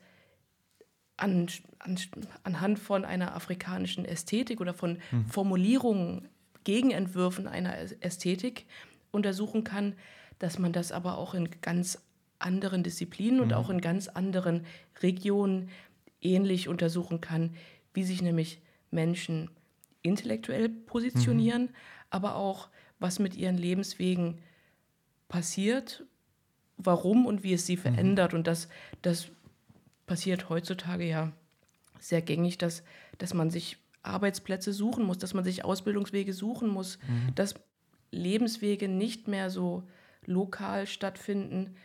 [1.17, 1.47] an,
[1.80, 1.99] an,
[2.43, 5.25] anhand von einer afrikanischen Ästhetik oder von mhm.
[5.25, 6.30] Formulierungen
[6.63, 8.65] Gegenentwürfen einer Ästhetik
[9.12, 9.95] untersuchen kann,
[10.39, 12.02] dass man das aber auch in ganz
[12.39, 13.43] anderen Disziplinen mhm.
[13.43, 14.65] und auch in ganz anderen
[15.02, 15.69] Regionen
[16.21, 17.56] ähnlich untersuchen kann,
[17.93, 19.49] wie sich nämlich Menschen
[20.02, 21.75] intellektuell positionieren, mhm.
[22.10, 24.39] aber auch was mit ihren Lebenswegen
[25.28, 26.04] passiert,
[26.78, 27.82] warum und wie es sie mhm.
[27.82, 28.34] verändert.
[28.34, 28.69] Und das,
[29.02, 29.30] das
[30.06, 31.32] passiert heutzutage ja
[31.99, 32.84] sehr gängig, dass,
[33.17, 37.36] dass man sich Arbeitsplätze suchen muss, dass man sich Ausbildungswege suchen muss, mhm.
[37.36, 37.56] dass
[38.12, 39.84] Lebenswege nicht mehr so
[40.25, 41.75] lokal stattfinden.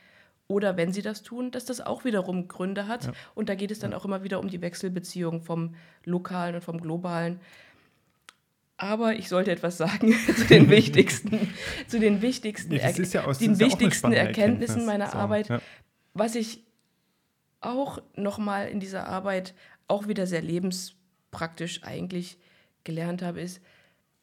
[0.46, 3.07] Oder wenn sie das tun, dass das auch wiederum Gründe hat.
[3.07, 3.12] Ja.
[3.35, 3.96] Und da geht es dann ja.
[3.96, 7.40] auch immer wieder um die Wechselbeziehung vom lokalen und vom globalen.
[8.76, 11.54] Aber ich sollte etwas sagen zu den wichtigsten,
[11.87, 14.87] zu den wichtigsten, ja, ja aus, den wichtigsten Erkenntnissen Erkenntnis.
[14.87, 15.62] meiner so, Arbeit.
[16.12, 16.62] Was ich
[17.61, 19.54] auch nochmal in dieser Arbeit
[19.88, 20.96] auch wieder sehr lebens
[21.30, 22.38] praktisch eigentlich
[22.85, 23.61] gelernt habe, ist,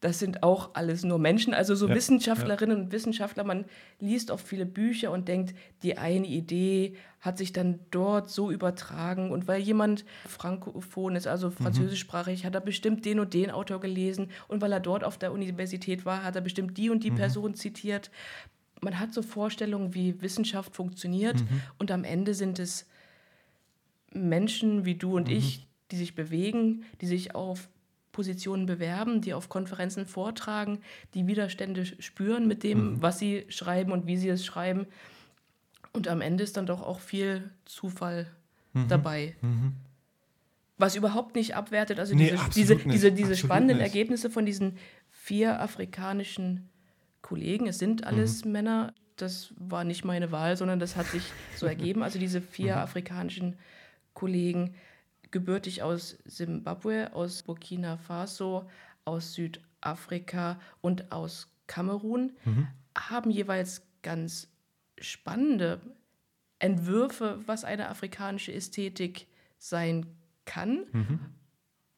[0.02, 2.82] das sind auch alles nur Menschen, also so ja, Wissenschaftlerinnen ja.
[2.82, 3.44] und Wissenschaftler.
[3.44, 3.66] Man
[4.00, 9.30] liest oft viele Bücher und denkt, die eine Idee hat sich dann dort so übertragen.
[9.30, 11.52] Und weil jemand frankophon ist, also mhm.
[11.52, 12.46] französischsprachig, mhm.
[12.48, 14.32] hat er bestimmt den und den Autor gelesen.
[14.48, 17.16] Und weil er dort auf der Universität war, hat er bestimmt die und die mhm.
[17.16, 18.10] Person zitiert.
[18.80, 21.40] Man hat so Vorstellungen, wie Wissenschaft funktioniert.
[21.40, 21.60] Mhm.
[21.78, 22.88] Und am Ende sind es
[24.12, 25.36] Menschen wie du und mhm.
[25.36, 27.68] ich, die sich bewegen, die sich auf
[28.12, 30.80] Positionen bewerben, die auf Konferenzen vortragen,
[31.14, 33.02] die Widerstände spüren mit dem, mhm.
[33.02, 34.86] was sie schreiben und wie sie es schreiben.
[35.92, 38.26] Und am Ende ist dann doch auch viel Zufall
[38.74, 38.88] mhm.
[38.88, 39.34] dabei.
[39.40, 39.74] Mhm.
[40.78, 43.86] Was überhaupt nicht abwertet, also nee, diese, diese, diese, diese spannenden nicht.
[43.86, 44.78] Ergebnisse von diesen
[45.10, 46.68] vier afrikanischen
[47.20, 48.52] Kollegen, es sind alles mhm.
[48.52, 51.22] Männer, das war nicht meine Wahl, sondern das hat sich
[51.56, 52.02] so ergeben.
[52.02, 52.80] Also diese vier mhm.
[52.80, 53.56] afrikanischen
[54.14, 54.74] Kollegen
[55.32, 58.68] gebürtig aus Simbabwe, aus Burkina Faso,
[59.04, 62.68] aus Südafrika und aus Kamerun, mhm.
[62.96, 64.48] haben jeweils ganz
[64.98, 65.80] spannende
[66.58, 69.26] Entwürfe, was eine afrikanische Ästhetik
[69.58, 70.06] sein
[70.44, 70.84] kann.
[70.92, 71.20] Mhm.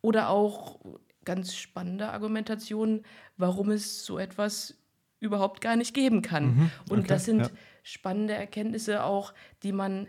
[0.01, 0.81] Oder auch
[1.25, 3.05] ganz spannende Argumentationen,
[3.37, 4.77] warum es so etwas
[5.21, 6.57] überhaupt gar nicht geben kann.
[6.57, 6.71] Mhm.
[6.91, 7.51] Und okay, das sind ja.
[7.83, 10.09] spannende Erkenntnisse auch, die man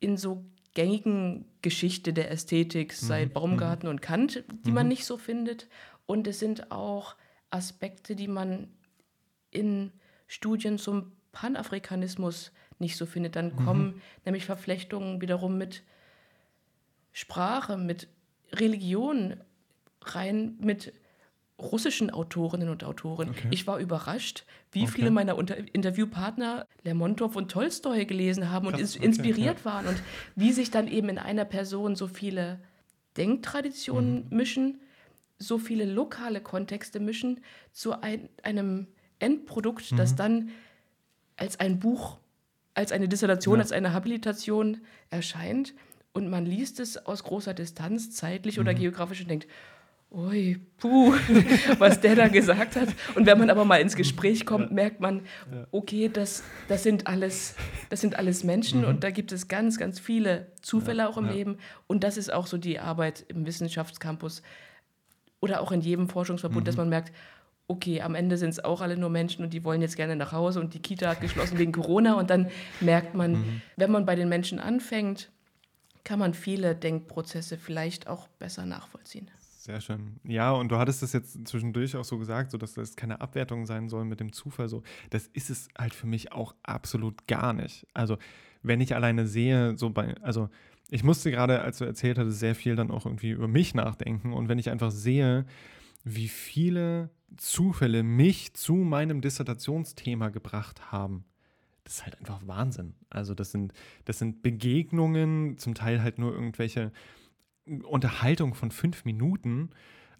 [0.00, 3.06] in so gängigen Geschichte der Ästhetik mhm.
[3.06, 3.94] seit Baumgarten mhm.
[3.94, 4.74] und Kant, die mhm.
[4.74, 5.66] man nicht so findet.
[6.06, 7.16] Und es sind auch
[7.50, 8.68] Aspekte, die man
[9.50, 9.90] in
[10.28, 13.34] Studien zum Panafrikanismus nicht so findet.
[13.34, 13.64] Dann mhm.
[13.64, 15.82] kommen nämlich Verflechtungen wiederum mit
[17.12, 18.08] Sprache, mit
[18.52, 19.40] Religion
[20.02, 20.92] rein, mit
[21.72, 23.30] russischen Autorinnen und Autoren.
[23.30, 23.48] Okay.
[23.50, 24.92] Ich war überrascht, wie okay.
[24.92, 29.64] viele meiner Unter Interviewpartner Lermontov und Tolstoi gelesen haben und Krass, okay, inspiriert ja.
[29.64, 30.02] waren und
[30.36, 32.60] wie sich dann eben in einer Person so viele
[33.16, 34.36] Denktraditionen mhm.
[34.36, 34.80] mischen,
[35.38, 37.40] so viele lokale Kontexte mischen
[37.72, 39.96] zu ein, einem Endprodukt, mhm.
[39.96, 40.50] das dann
[41.36, 42.18] als ein Buch,
[42.74, 43.62] als eine Dissertation, ja.
[43.62, 45.74] als eine Habilitation erscheint
[46.12, 48.62] Und man liest es aus großer Distanz, zeitlich mhm.
[48.62, 49.48] oder geografisch und denkt,
[50.14, 51.12] ui, puh,
[51.78, 52.88] was der da gesagt hat.
[53.14, 55.22] Und wenn man aber mal ins Gespräch kommt, merkt man,
[55.70, 57.56] okay, das, das, sind alles,
[57.90, 58.86] das sind alles Menschen mhm.
[58.86, 61.32] und da gibt es ganz, ganz viele Zufälle ja, auch im ja.
[61.32, 61.58] Leben.
[61.86, 64.42] Und das ist auch so die Arbeit im Wissenschaftscampus
[65.40, 66.66] oder auch in jedem Forschungsverbund, mhm.
[66.66, 67.12] dass man merkt,
[67.66, 70.32] okay, am Ende sind es auch alle nur Menschen und die wollen jetzt gerne nach
[70.32, 72.14] Hause und die Kita hat geschlossen wegen Corona.
[72.14, 72.50] Und dann
[72.80, 73.62] merkt man, mhm.
[73.76, 75.30] wenn man bei den Menschen anfängt,
[76.04, 79.30] kann man viele Denkprozesse vielleicht auch besser nachvollziehen.
[79.64, 80.20] Sehr schön.
[80.24, 83.64] Ja, und du hattest das jetzt zwischendurch auch so gesagt, so dass das keine Abwertung
[83.64, 84.68] sein soll mit dem Zufall.
[84.68, 87.86] So, das ist es halt für mich auch absolut gar nicht.
[87.94, 88.18] Also,
[88.62, 90.50] wenn ich alleine sehe, so bei, also
[90.90, 94.34] ich musste gerade, als du erzählt hattest, sehr viel dann auch irgendwie über mich nachdenken.
[94.34, 95.46] Und wenn ich einfach sehe,
[96.04, 101.24] wie viele Zufälle mich zu meinem Dissertationsthema gebracht haben,
[101.84, 102.96] das ist halt einfach Wahnsinn.
[103.08, 103.72] Also das sind,
[104.04, 106.92] das sind Begegnungen, zum Teil halt nur irgendwelche
[107.66, 109.70] Unterhaltung von fünf Minuten,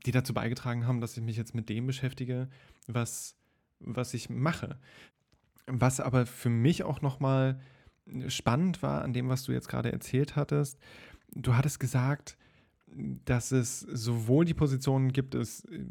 [0.06, 2.48] die dazu beigetragen haben, dass ich mich jetzt mit dem beschäftige,
[2.86, 3.36] was,
[3.80, 4.78] was ich mache.
[5.66, 7.60] Was aber für mich auch nochmal
[8.28, 10.78] spannend war an dem, was du jetzt gerade erzählt hattest,
[11.32, 12.36] du hattest gesagt,
[13.24, 15.84] dass es sowohl die Positionen gibt, es äh,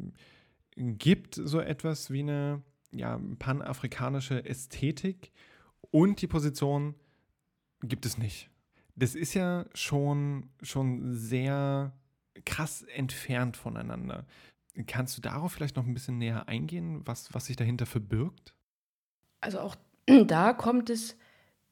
[0.75, 2.61] gibt so etwas wie eine
[2.91, 5.31] ja, panafrikanische Ästhetik
[5.91, 6.95] und die Position
[7.81, 8.52] gibt es nicht
[8.95, 11.93] das ist ja schon, schon sehr
[12.45, 14.25] krass entfernt voneinander.
[14.87, 18.53] Kannst du darauf vielleicht noch ein bisschen näher eingehen, was, was sich dahinter verbirgt?
[19.41, 19.75] Also auch
[20.25, 21.17] da kommt es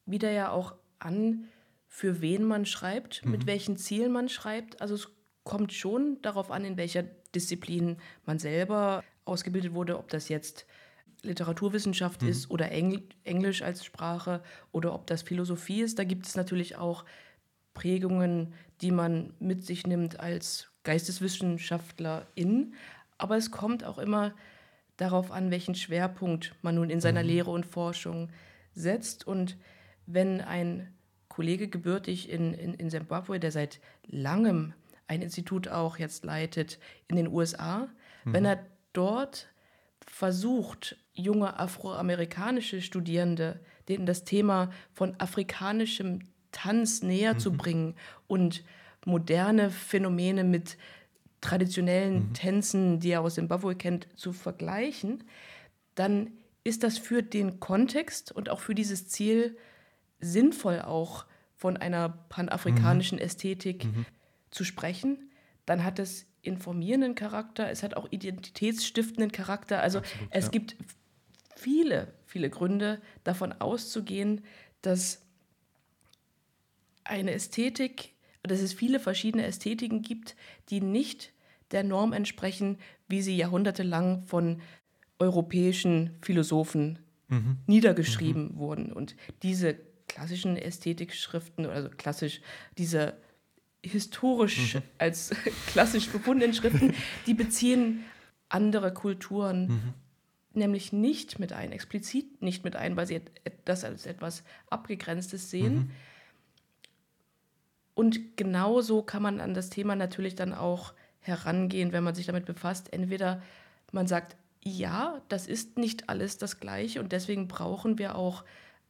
[0.05, 1.45] wieder ja auch an,
[1.87, 3.31] für wen man schreibt, mhm.
[3.31, 4.81] mit welchen Zielen man schreibt.
[4.81, 5.09] Also es
[5.43, 10.65] kommt schon darauf an, in welcher Disziplin man selber ausgebildet wurde, ob das jetzt
[11.23, 12.29] Literaturwissenschaft mhm.
[12.29, 15.99] ist oder Engl Englisch als Sprache oder ob das Philosophie ist.
[15.99, 17.05] Da gibt es natürlich auch
[17.73, 22.73] Prägungen, die man mit sich nimmt als Geisteswissenschaftlerin.
[23.17, 24.33] Aber es kommt auch immer
[24.97, 27.29] darauf an, welchen Schwerpunkt man nun in seiner mhm.
[27.29, 28.29] Lehre und Forschung
[28.73, 29.25] setzt.
[29.27, 29.57] Und
[30.05, 30.93] wenn ein
[31.27, 34.73] Kollege gebürtig in, in, in Zimbabwe, der seit langem
[35.07, 37.89] ein Institut auch jetzt leitet in den USA,
[38.25, 38.33] mhm.
[38.33, 39.47] wenn er dort
[40.05, 46.19] versucht, junge afroamerikanische Studierende, denen das Thema von afrikanischem
[46.51, 47.39] Tanz näher mhm.
[47.39, 47.95] zu bringen
[48.27, 48.63] und
[49.05, 50.77] moderne Phänomene mit
[51.41, 52.33] traditionellen mhm.
[52.33, 55.23] Tänzen, die er aus Zimbabwe kennt, zu vergleichen,
[55.95, 56.31] dann
[56.63, 59.57] ist das für den Kontext und auch für dieses Ziel
[60.19, 63.23] sinnvoll auch von einer panafrikanischen mhm.
[63.23, 64.05] Ästhetik mhm.
[64.51, 65.31] zu sprechen.
[65.65, 69.81] Dann hat es informierenden Charakter, es hat auch identitätsstiftenden Charakter.
[69.81, 70.51] Also Absolut, es ja.
[70.51, 70.75] gibt
[71.61, 74.41] viele, viele Gründe davon auszugehen,
[74.81, 75.21] dass
[77.03, 80.35] eine Ästhetik, dass es viele verschiedene Ästhetiken gibt,
[80.69, 81.33] die nicht
[81.69, 84.61] der Norm entsprechen, wie sie jahrhundertelang von
[85.19, 87.57] europäischen Philosophen mhm.
[87.67, 88.57] niedergeschrieben mhm.
[88.57, 88.91] wurden.
[88.91, 92.41] Und diese klassischen Ästhetikschriften, also klassisch
[92.77, 93.13] diese
[93.83, 94.81] historisch mhm.
[94.97, 95.29] als
[95.67, 96.95] klassisch befundenen Schriften,
[97.27, 98.03] die beziehen
[98.49, 99.93] andere Kulturen mhm.
[100.53, 103.21] Nämlich nicht mit ein, explizit nicht mit ein, weil sie
[103.65, 105.75] das als etwas Abgegrenztes sehen.
[105.75, 105.91] Mhm.
[107.93, 112.45] Und genauso kann man an das Thema natürlich dann auch herangehen, wenn man sich damit
[112.45, 112.91] befasst.
[112.91, 113.41] Entweder
[113.91, 118.43] man sagt, ja, das ist nicht alles das Gleiche und deswegen brauchen wir auch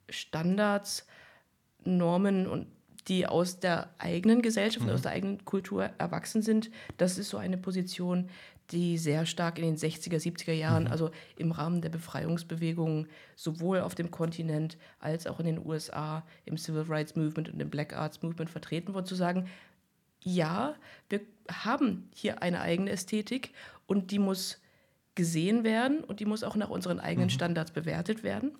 [0.10, 1.08] Standards,
[1.84, 2.68] Normen und
[3.08, 4.92] die aus der eigenen Gesellschaft, mhm.
[4.92, 6.70] aus der eigenen Kultur erwachsen sind.
[6.98, 8.30] Das ist so eine Position,
[8.72, 10.92] die sehr stark in den 60er, 70er Jahren, mhm.
[10.92, 16.58] also im Rahmen der Befreiungsbewegungen, sowohl auf dem Kontinent als auch in den USA im
[16.58, 19.48] Civil Rights Movement und im Black Arts Movement vertreten wurde, zu sagen,
[20.24, 20.76] ja,
[21.10, 23.54] wir haben hier eine eigene Ästhetik
[23.88, 24.62] und die muss
[25.16, 27.32] gesehen werden und die muss auch nach unseren eigenen mhm.
[27.32, 28.52] Standards bewertet werden.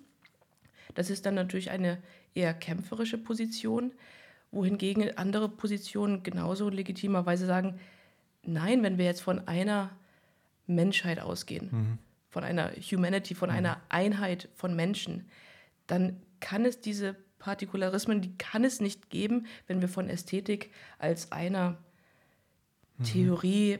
[0.94, 1.98] Das ist dann natürlich eine
[2.34, 3.92] eher kämpferische Position,
[4.50, 7.80] wohingegen andere Positionen genauso legitimerweise sagen,
[8.42, 9.90] nein, wenn wir jetzt von einer
[10.66, 11.98] Menschheit ausgehen, mhm.
[12.28, 13.56] von einer Humanity, von mhm.
[13.56, 15.28] einer Einheit von Menschen,
[15.86, 21.32] dann kann es diese Partikularismen, die kann es nicht geben, wenn wir von Ästhetik als
[21.32, 21.78] einer
[22.98, 23.04] mhm.
[23.04, 23.78] Theorie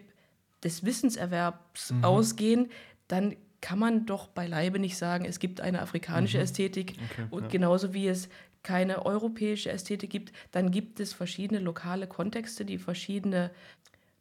[0.65, 2.05] des Wissenserwerbs mhm.
[2.05, 2.71] ausgehen,
[3.09, 6.45] dann kann man doch beileibe nicht sagen, es gibt eine afrikanische mhm.
[6.45, 7.49] Ästhetik okay, und ja.
[7.49, 8.29] genauso wie es
[8.63, 13.51] keine europäische Ästhetik gibt, dann gibt es verschiedene lokale Kontexte, die verschiedene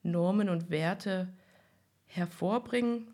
[0.04, 1.30] Normen und Werte
[2.12, 3.08] hervorbringen.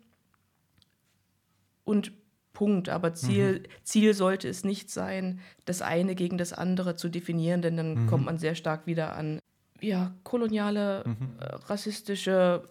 [1.84, 2.12] Und
[2.58, 2.88] Punkt.
[2.88, 3.64] Aber Ziel, mhm.
[3.84, 8.06] Ziel sollte es nicht sein, das eine gegen das andere zu definieren, denn dann mhm.
[8.08, 9.38] kommt man sehr stark wieder an
[9.80, 11.38] ja, koloniale, mhm.
[11.38, 12.68] äh, rassistische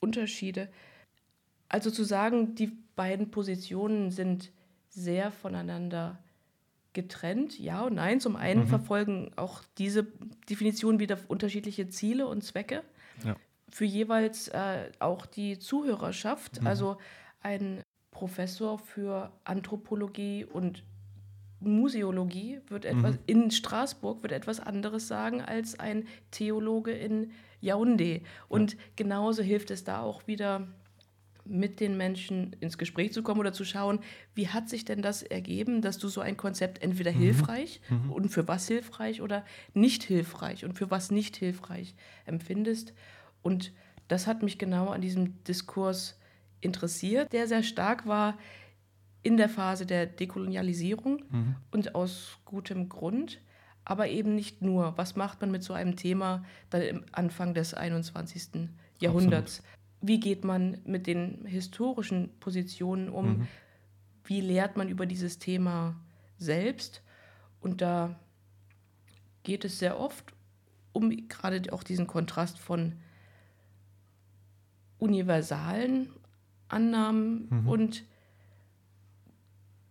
[0.00, 0.68] Unterschiede.
[1.68, 4.50] Also zu sagen, die beiden Positionen sind
[4.88, 6.18] sehr voneinander
[6.92, 8.18] getrennt, ja und nein.
[8.20, 8.66] Zum einen mhm.
[8.66, 10.08] verfolgen auch diese
[10.50, 12.82] Definitionen wieder unterschiedliche Ziele und Zwecke
[13.24, 13.36] ja.
[13.76, 16.62] Für jeweils äh, auch die Zuhörerschaft.
[16.62, 16.66] Mhm.
[16.66, 16.96] Also
[17.42, 20.82] ein Professor für Anthropologie und
[21.60, 23.22] Museologie wird etwas mhm.
[23.26, 28.22] in Straßburg wird etwas anderes sagen als ein Theologe in Yaoundé.
[28.48, 28.78] Und ja.
[28.96, 30.68] genauso hilft es da auch wieder
[31.44, 33.98] mit den Menschen ins Gespräch zu kommen oder zu schauen,
[34.34, 37.18] wie hat sich denn das ergeben, dass du so ein Konzept entweder mhm.
[37.18, 38.10] hilfreich mhm.
[38.10, 42.94] und für was hilfreich oder nicht hilfreich und für was nicht hilfreich empfindest.
[43.46, 43.72] Und
[44.08, 46.18] das hat mich genau an diesem Diskurs
[46.60, 48.36] interessiert, der sehr stark war
[49.22, 51.54] in der Phase der Dekolonialisierung mhm.
[51.70, 53.40] und aus gutem Grund,
[53.84, 54.98] aber eben nicht nur.
[54.98, 58.68] Was macht man mit so einem Thema dann im Anfang des 21.
[59.00, 59.60] Jahrhunderts?
[59.60, 59.78] Absolut.
[60.00, 63.26] Wie geht man mit den historischen Positionen um?
[63.26, 63.48] Mhm.
[64.24, 65.94] Wie lehrt man über dieses Thema
[66.36, 67.00] selbst?
[67.60, 68.18] Und da
[69.44, 70.34] geht es sehr oft
[70.92, 72.94] um gerade auch diesen Kontrast von
[74.98, 76.08] universalen
[76.68, 77.68] Annahmen mhm.
[77.68, 78.04] und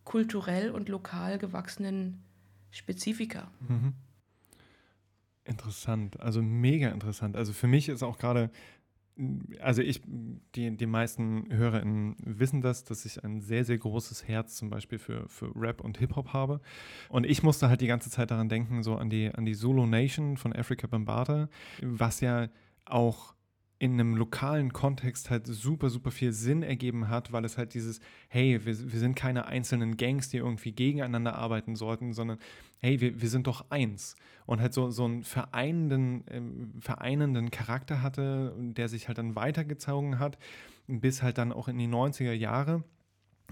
[0.03, 2.23] kulturell und lokal gewachsenen
[2.71, 3.49] Spezifika.
[3.67, 3.93] Mhm.
[5.43, 7.35] Interessant, also mega interessant.
[7.35, 8.49] Also für mich ist auch gerade,
[9.61, 10.01] also ich,
[10.55, 14.97] die, die meisten HörerInnen wissen das, dass ich ein sehr, sehr großes Herz zum Beispiel
[14.97, 16.61] für, für Rap und Hip-Hop habe.
[17.09, 19.85] Und ich musste halt die ganze Zeit daran denken, so an die, an die Zulu
[19.85, 21.47] Nation von Africa Bambata,
[21.81, 22.49] was ja
[22.85, 23.34] auch
[23.77, 27.99] in einem lokalen Kontext halt super, super viel Sinn ergeben hat, weil es halt dieses,
[28.29, 32.37] hey, wir, wir sind keine einzelnen Gangs, die irgendwie gegeneinander arbeiten sollten, sondern
[32.79, 34.15] hey, wir, wir sind doch eins.
[34.45, 40.19] Und halt so, so einen vereinenden, äh, vereinenden Charakter hatte, der sich halt dann weitergezogen
[40.19, 40.37] hat,
[40.87, 42.83] bis halt dann auch in die 90er Jahre.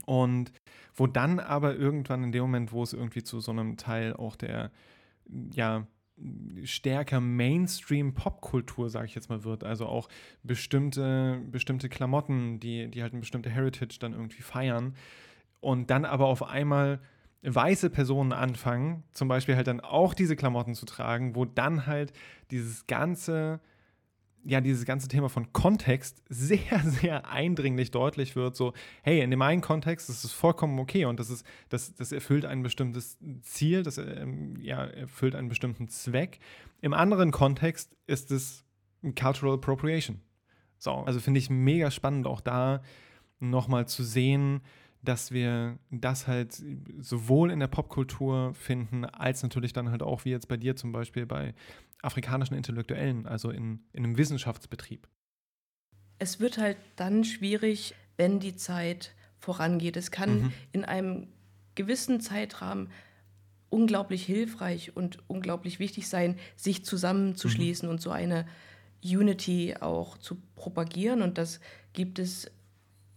[0.05, 0.51] Und
[0.95, 4.35] wo dann aber irgendwann in dem Moment, wo es irgendwie zu so einem Teil auch
[4.35, 4.71] der,
[5.51, 5.85] ja,
[6.63, 9.63] stärker Mainstream-Popkultur, sage ich jetzt mal, wird.
[9.63, 10.09] Also auch
[10.43, 14.95] bestimmte, bestimmte Klamotten, die, die halt eine bestimmte Heritage dann irgendwie feiern.
[15.59, 16.99] Und dann aber auf einmal
[17.43, 22.13] weiße Personen anfangen, zum Beispiel halt dann auch diese Klamotten zu tragen, wo dann halt
[22.51, 23.59] dieses ganze
[24.45, 29.41] ja dieses ganze Thema von Kontext sehr, sehr eindringlich deutlich wird, so, hey, in dem
[29.41, 33.83] einen Kontext ist es vollkommen okay und das ist, das, das erfüllt ein bestimmtes Ziel,
[33.83, 36.39] das ähm, ja, erfüllt einen bestimmten Zweck.
[36.81, 38.65] Im anderen Kontext ist es
[39.19, 40.21] Cultural Appropriation.
[40.77, 42.81] So, also finde ich mega spannend, auch da
[43.39, 44.61] nochmal zu sehen,
[45.01, 46.61] dass wir das halt
[46.99, 50.93] sowohl in der Popkultur finden, als natürlich dann halt auch, wie jetzt bei dir zum
[50.93, 51.53] Beispiel bei
[52.03, 55.07] afrikanischen Intellektuellen, also in, in einem Wissenschaftsbetrieb.
[56.19, 59.97] Es wird halt dann schwierig, wenn die Zeit vorangeht.
[59.97, 60.53] Es kann mhm.
[60.71, 61.27] in einem
[61.75, 62.89] gewissen Zeitrahmen
[63.69, 67.93] unglaublich hilfreich und unglaublich wichtig sein, sich zusammenzuschließen mhm.
[67.93, 68.45] und so eine
[69.03, 71.21] Unity auch zu propagieren.
[71.21, 71.59] Und das
[71.93, 72.51] gibt es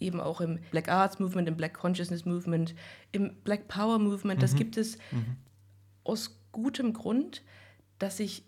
[0.00, 2.74] eben auch im Black Arts Movement, im Black Consciousness Movement,
[3.12, 4.42] im Black Power Movement.
[4.42, 4.58] Das mhm.
[4.58, 5.36] gibt es mhm.
[6.04, 7.42] aus gutem Grund,
[7.98, 8.44] dass sich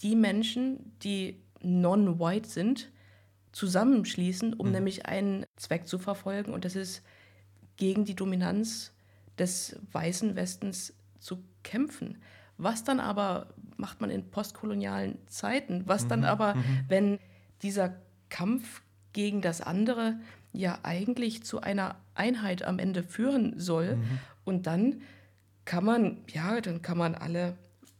[0.00, 2.90] die Menschen, die non-white sind,
[3.52, 4.72] zusammenschließen, um mhm.
[4.72, 6.52] nämlich einen Zweck zu verfolgen.
[6.52, 7.02] Und das ist
[7.76, 8.92] gegen die Dominanz
[9.38, 12.18] des weißen Westens zu kämpfen.
[12.56, 15.82] Was dann aber macht man in postkolonialen Zeiten?
[15.86, 16.08] Was mhm.
[16.08, 16.64] dann aber, mhm.
[16.88, 17.18] wenn
[17.62, 17.94] dieser
[18.28, 18.82] Kampf
[19.12, 20.18] gegen das andere
[20.52, 23.96] ja eigentlich zu einer Einheit am Ende führen soll.
[23.96, 24.18] Mhm.
[24.44, 25.02] Und dann
[25.64, 27.56] kann man, ja, dann kann man alle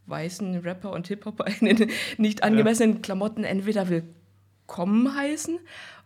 [0.09, 3.01] weißen Rapper und Hip-Hopper in nicht angemessenen ja.
[3.01, 5.59] Klamotten entweder willkommen heißen,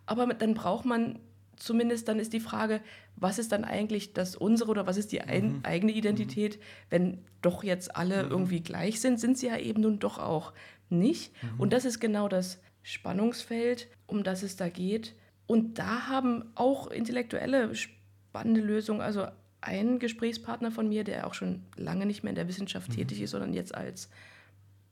[0.07, 1.19] aber dann braucht man
[1.57, 2.81] zumindest, dann ist die Frage,
[3.17, 5.61] was ist dann eigentlich das unsere oder was ist die ein, mhm.
[5.63, 6.63] eigene Identität, mhm.
[6.91, 8.31] wenn doch jetzt alle mhm.
[8.31, 10.53] irgendwie gleich sind, sind sie ja eben nun doch auch
[10.91, 11.33] nicht.
[11.43, 11.61] Mhm.
[11.61, 15.15] Und das ist genau das Spannungsfeld, um das es da geht.
[15.47, 19.01] Und da haben auch Intellektuelle spannende Lösungen.
[19.01, 19.27] Also
[19.63, 22.95] ein Gesprächspartner von mir, der auch schon lange nicht mehr in der Wissenschaft mhm.
[22.95, 24.11] tätig ist, sondern jetzt als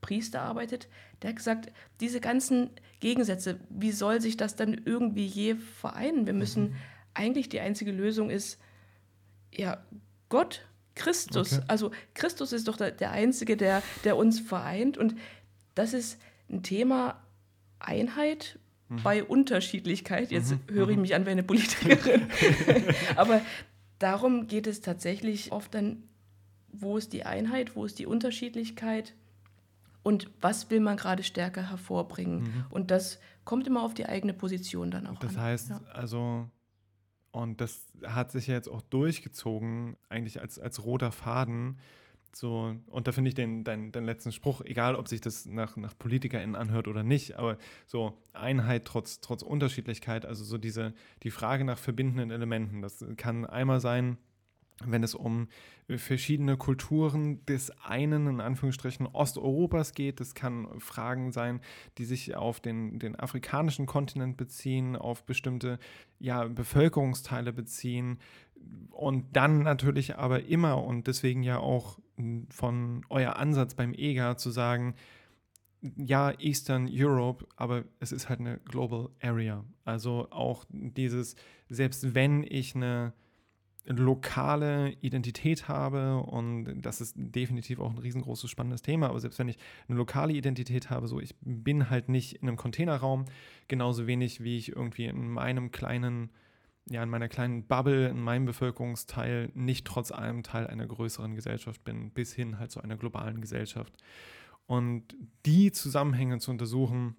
[0.01, 0.89] Priester arbeitet,
[1.21, 6.27] der hat gesagt, diese ganzen Gegensätze, wie soll sich das dann irgendwie je vereinen?
[6.27, 6.77] Wir müssen, mhm.
[7.13, 8.59] eigentlich die einzige Lösung ist,
[9.53, 9.85] ja,
[10.29, 10.63] Gott,
[10.95, 11.55] Christus.
[11.55, 11.65] Okay.
[11.69, 14.97] Also Christus ist doch der, der Einzige, der, der uns vereint.
[14.97, 15.17] Und
[15.75, 16.19] das ist
[16.49, 17.23] ein Thema
[17.79, 18.59] Einheit
[18.89, 19.03] mhm.
[19.03, 20.31] bei Unterschiedlichkeit.
[20.31, 20.75] Jetzt mhm.
[20.75, 21.03] höre ich mhm.
[21.03, 22.29] mich an wie eine Politikerin.
[23.17, 23.41] Aber
[24.01, 26.03] darum geht es tatsächlich oft dann,
[26.73, 29.15] wo ist die Einheit, wo ist die Unterschiedlichkeit
[30.03, 32.43] und was will man gerade stärker hervorbringen.
[32.43, 32.65] Mhm.
[32.71, 35.37] Und das kommt immer auf die eigene Position dann auch das an.
[35.37, 35.81] Das heißt, ja.
[35.93, 36.49] also,
[37.31, 41.79] und das hat sich ja jetzt auch durchgezogen, eigentlich als, als roter Faden.
[42.33, 45.77] So, und da finde ich den, deinen, deinen letzten Spruch, egal ob sich das nach,
[45.77, 51.31] nach PolitikerInnen anhört oder nicht, aber so Einheit trotz, trotz Unterschiedlichkeit, also so diese, die
[51.31, 52.83] Frage nach verbindenden Elementen.
[52.83, 54.17] Das kann einmal sein,
[54.85, 55.49] wenn es um
[55.89, 60.21] verschiedene Kulturen des einen, in Anführungsstrichen, Osteuropas geht.
[60.21, 61.61] Das kann Fragen sein,
[61.99, 65.79] die sich auf den, den afrikanischen Kontinent beziehen, auf bestimmte
[66.19, 68.19] ja, Bevölkerungsteile beziehen.
[68.91, 74.37] Und dann natürlich aber immer und deswegen ja auch hm, von euer Ansatz beim EGA
[74.37, 74.95] zu sagen,
[75.97, 79.65] ja, Eastern Europe, aber es ist halt eine Global Area.
[79.85, 81.37] Also auch dieses,
[81.69, 83.15] selbst wenn ich eine
[83.87, 89.49] lokale Identität habe und das ist definitiv auch ein riesengroßes spannendes Thema, aber selbst wenn
[89.49, 89.59] ich
[89.89, 93.25] eine lokale Identität habe, so ich bin halt nicht in einem Containerraum,
[93.69, 96.31] genauso wenig wie ich irgendwie in meinem kleinen,
[96.91, 101.83] ja, in meiner kleinen Bubble, in meinem Bevölkerungsteil nicht trotz allem Teil einer größeren Gesellschaft
[101.85, 103.97] bin, bis hin halt zu einer globalen Gesellschaft.
[104.67, 105.17] Und
[105.47, 107.17] die Zusammenhänge zu untersuchen,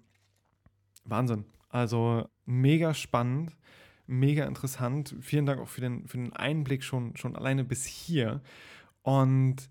[1.04, 1.44] Wahnsinn.
[1.68, 3.56] Also mega spannend
[4.06, 5.14] mega interessant.
[5.20, 8.40] Vielen Dank auch für den, für den Einblick schon, schon alleine bis hier.
[9.02, 9.68] Und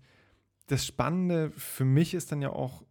[0.66, 2.82] das Spannende für mich ist dann ja auch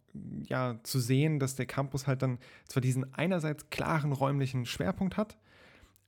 [0.44, 5.38] ja, zu sehen, dass der Campus halt dann zwar diesen einerseits klaren räumlichen Schwerpunkt hat,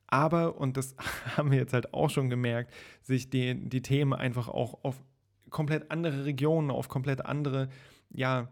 [0.06, 0.94] aber, und das
[1.36, 5.02] haben wir jetzt halt auch schon gemerkt, sich die, die Themen einfach auch auf
[5.50, 7.68] komplett andere Regionen, auf komplett andere,
[8.10, 8.48] ja,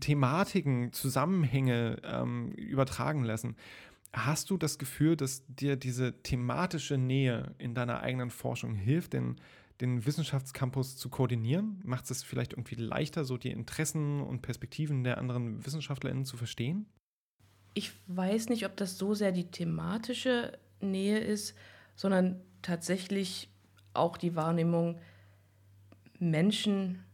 [0.00, 3.56] Thematiken, Zusammenhänge ähm, übertragen lassen.
[4.12, 9.36] Hast du das Gefühl, dass dir diese thematische Nähe in deiner eigenen Forschung hilft, den,
[9.80, 11.80] den Wissenschaftscampus zu koordinieren?
[11.84, 16.86] Macht es vielleicht irgendwie leichter, so die Interessen und Perspektiven der anderen WissenschaftlerInnen zu verstehen?
[17.76, 21.54] Ich weiß nicht, ob das so sehr die thematische Nähe ist,
[21.94, 23.50] sondern tatsächlich
[23.92, 24.98] auch die Wahrnehmung,
[26.18, 27.04] Menschen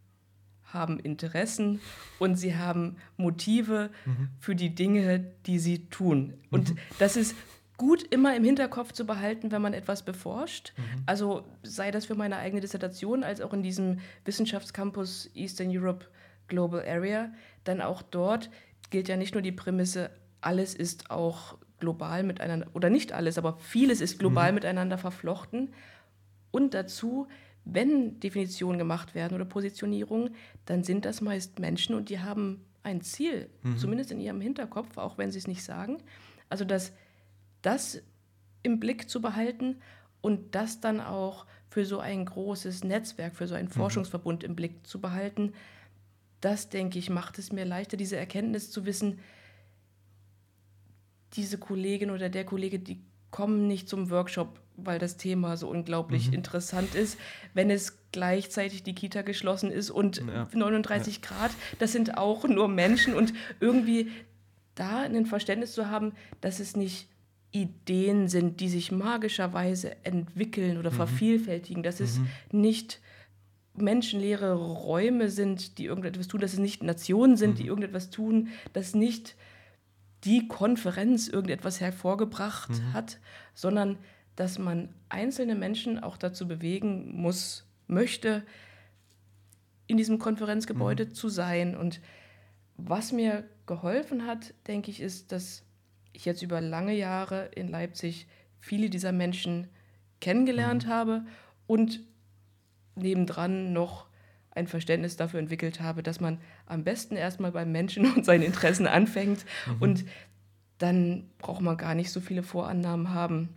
[0.66, 1.80] haben Interessen
[2.20, 4.28] und sie haben Motive mhm.
[4.38, 6.34] für die Dinge, die sie tun.
[6.52, 6.78] Und mhm.
[7.00, 7.34] das ist
[7.76, 10.74] gut immer im Hinterkopf zu behalten, wenn man etwas beforscht.
[10.76, 11.02] Mhm.
[11.06, 16.06] Also sei das für meine eigene Dissertation als auch in diesem Wissenschaftscampus Eastern Europe
[16.46, 17.32] Global Area,
[17.64, 18.48] dann auch dort
[18.90, 20.10] gilt ja nicht nur die Prämisse,
[20.42, 24.56] alles ist auch global miteinander, oder nicht alles, aber vieles ist global mhm.
[24.56, 25.72] miteinander verflochten.
[26.50, 27.26] Und dazu
[27.64, 30.34] wenn Definitionen gemacht werden oder Positionierungen,
[30.66, 33.78] dann sind das meist Menschen und die haben ein Ziel, mhm.
[33.78, 35.98] zumindest in ihrem Hinterkopf, auch wenn sie es nicht sagen.
[36.48, 36.92] Also das,
[37.62, 38.02] das
[38.62, 39.76] im Blick zu behalten
[40.20, 43.72] und das dann auch für so ein großes Netzwerk, für so einen mhm.
[43.72, 45.52] Forschungsverbund im Blick zu behalten,
[46.40, 49.20] das, denke ich, macht es mir leichter, diese Erkenntnis zu wissen,
[51.34, 56.28] diese Kollegin oder der Kollege, die kommen nicht zum Workshop, weil das Thema so unglaublich
[56.28, 56.34] mhm.
[56.34, 57.18] interessant ist.
[57.54, 60.48] Wenn es gleichzeitig die Kita geschlossen ist und ja.
[60.52, 61.20] 39 ja.
[61.22, 64.10] Grad, das sind auch nur Menschen und irgendwie
[64.74, 67.08] da ein Verständnis zu haben, dass es nicht
[67.50, 70.96] Ideen sind, die sich magischerweise entwickeln oder mhm.
[70.96, 72.26] vervielfältigen, dass es mhm.
[72.52, 73.00] nicht
[73.74, 77.68] menschenleere Räume sind, die irgendetwas tun, dass es nicht Nationen sind, die mhm.
[77.70, 79.36] irgendetwas tun, dass nicht
[80.24, 82.92] die Konferenz irgendetwas hervorgebracht mhm.
[82.92, 83.18] hat,
[83.54, 83.98] sondern
[84.36, 88.42] dass man einzelne Menschen auch dazu bewegen muss, möchte,
[89.86, 91.14] in diesem Konferenzgebäude mhm.
[91.14, 91.76] zu sein.
[91.76, 92.00] Und
[92.76, 95.64] was mir geholfen hat, denke ich, ist, dass
[96.12, 98.26] ich jetzt über lange Jahre in Leipzig
[98.60, 99.68] viele dieser Menschen
[100.20, 100.90] kennengelernt mhm.
[100.90, 101.26] habe
[101.66, 102.00] und
[102.94, 104.06] nebendran noch
[104.54, 108.86] ein Verständnis dafür entwickelt habe, dass man am besten erstmal beim Menschen und seinen Interessen
[108.86, 109.76] anfängt mhm.
[109.82, 110.04] und
[110.78, 113.48] dann braucht man gar nicht so viele Vorannahmen haben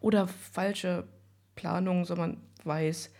[0.00, 1.04] oder falsche
[1.54, 3.12] Planungen, sondern weiß,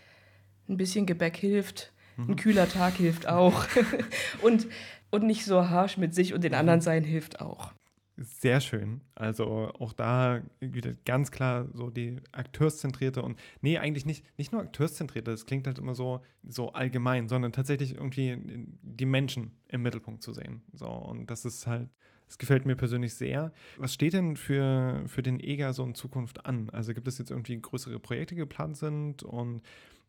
[0.68, 2.30] ein bisschen Gebäck hilft, mhm.
[2.30, 3.66] ein kühler Tag hilft auch
[4.42, 4.66] und,
[5.10, 7.72] und nicht so harsch mit sich und den anderen sein hilft auch.
[8.18, 9.02] Sehr schön.
[9.14, 9.44] Also
[9.78, 15.30] auch da wieder ganz klar so die akteurszentrierte und nee, eigentlich nicht, nicht nur akteurszentrierte,
[15.30, 18.38] das klingt halt immer so, so allgemein, sondern tatsächlich irgendwie
[18.80, 20.62] die Menschen im Mittelpunkt zu sehen.
[20.72, 21.90] So, und das ist halt,
[22.26, 23.52] das gefällt mir persönlich sehr.
[23.76, 26.70] Was steht denn für, für den EGA so in Zukunft an?
[26.70, 29.60] Also gibt es jetzt irgendwie größere Projekte geplant sind und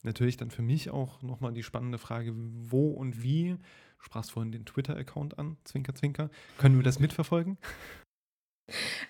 [0.04, 3.58] natürlich dann für mich auch nochmal die spannende Frage, wo und wie
[3.98, 6.30] Du sprachst vorhin den Twitter-Account an, Zwinker, Zwinker.
[6.58, 7.58] Können wir das mitverfolgen?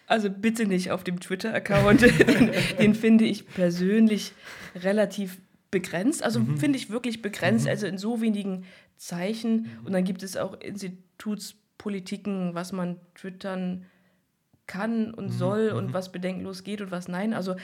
[0.05, 2.01] Also bitte nicht auf dem Twitter-Account.
[2.01, 4.33] den, den, finde ich persönlich
[4.75, 5.39] relativ
[5.71, 6.57] begrenzt, also mhm.
[6.57, 7.71] finde ich wirklich begrenzt, mhm.
[7.71, 8.65] also in so wenigen
[8.95, 9.63] Zeichen.
[9.63, 9.85] Mhm.
[9.85, 13.85] Und dann gibt es auch Institutspolitiken, was man twittern
[14.67, 15.31] kann und mhm.
[15.31, 15.93] soll und mhm.
[15.93, 17.33] was bedenkenlos geht und was nein.
[17.33, 17.55] Also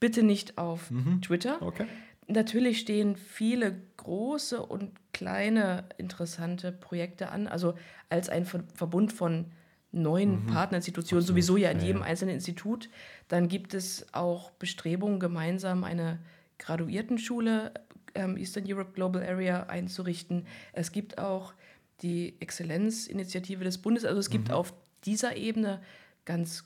[0.00, 1.20] bitte nicht auf mhm.
[1.22, 1.60] Twitter.
[1.60, 1.86] Okay.
[2.26, 7.46] Natürlich stehen viele große und kleine interessante Projekte an.
[7.46, 7.74] Also
[8.08, 9.46] als ein Verbund von
[9.92, 10.46] neuen mhm.
[10.46, 11.44] Partnerinstitutionen, Absolut.
[11.44, 12.06] sowieso ja in jedem ja.
[12.06, 12.88] einzelnen Institut.
[13.28, 16.18] Dann gibt es auch Bestrebungen, gemeinsam eine
[16.58, 17.72] Graduiertenschule
[18.14, 20.46] ähm, Eastern Europe Global Area einzurichten.
[20.72, 21.54] Es gibt auch
[22.02, 24.04] die Exzellenzinitiative des Bundes.
[24.04, 24.54] Also es gibt mhm.
[24.54, 25.82] auf dieser Ebene
[26.24, 26.64] ganz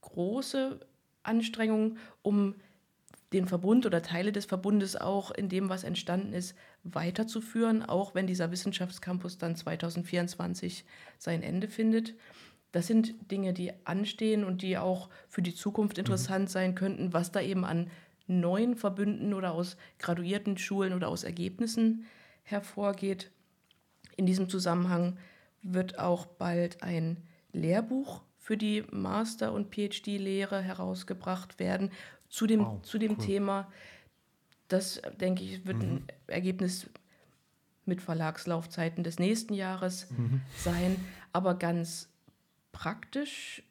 [0.00, 0.80] große
[1.22, 2.54] Anstrengungen, um
[3.32, 6.54] den Verbund oder Teile des Verbundes auch in dem, was entstanden ist,
[6.84, 10.84] weiterzuführen, auch wenn dieser Wissenschaftscampus dann 2024
[11.18, 12.14] sein Ende findet.
[12.72, 16.52] Das sind Dinge, die anstehen und die auch für die Zukunft interessant mhm.
[16.52, 17.90] sein könnten, was da eben an
[18.28, 22.06] neuen Verbünden oder aus graduierten Schulen oder aus Ergebnissen
[22.42, 23.30] hervorgeht.
[24.16, 25.18] In diesem Zusammenhang
[25.62, 27.22] wird auch bald ein
[27.52, 31.90] Lehrbuch für die Master- und PhD-Lehre herausgebracht werden
[32.36, 33.24] zu dem, wow, zu dem cool.
[33.24, 33.72] Thema.
[34.68, 35.82] Das, denke ich, wird mhm.
[35.82, 36.90] ein Ergebnis
[37.86, 40.42] mit Verlagslaufzeiten des nächsten Jahres mhm.
[40.58, 40.96] sein.
[41.32, 42.10] Aber ganz
[42.72, 43.62] praktisch,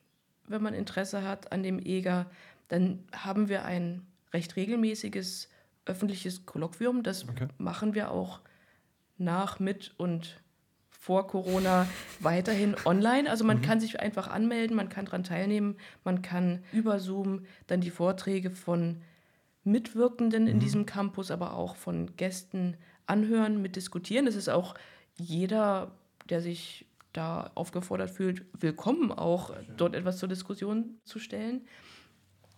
[0.47, 2.25] wenn man Interesse hat an dem EGA,
[2.67, 5.47] dann haben wir ein recht regelmäßiges
[5.85, 7.03] öffentliches Kolloquium.
[7.03, 7.47] Das okay.
[7.59, 8.39] machen wir auch
[9.19, 10.41] nach, mit und
[11.05, 11.87] vor Corona
[12.19, 13.29] weiterhin online.
[13.29, 13.61] Also man mhm.
[13.61, 18.49] kann sich einfach anmelden, man kann daran teilnehmen, man kann über Zoom dann die Vorträge
[18.49, 19.03] von
[19.63, 20.49] Mitwirkenden mhm.
[20.49, 22.75] in diesem Campus, aber auch von Gästen
[23.05, 24.25] anhören, mitdiskutieren.
[24.25, 24.73] Es ist auch
[25.15, 25.91] jeder,
[26.31, 31.67] der sich da aufgefordert fühlt, willkommen auch dort etwas zur Diskussion zu stellen.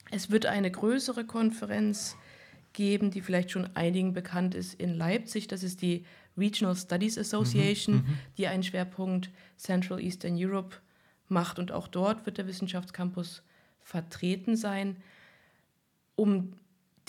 [0.10, 2.16] Es wird eine größere Konferenz
[2.72, 5.48] geben, die vielleicht schon einigen bekannt ist in Leipzig.
[5.48, 6.06] Das ist die
[6.38, 10.78] Regional Studies Association, mhm, mhm, die einen Schwerpunkt Central Eastern Europe
[11.28, 11.60] macht.
[11.60, 13.44] Und auch dort wird der Wissenschaftscampus
[13.82, 14.98] vertreten sein.
[16.16, 16.54] Um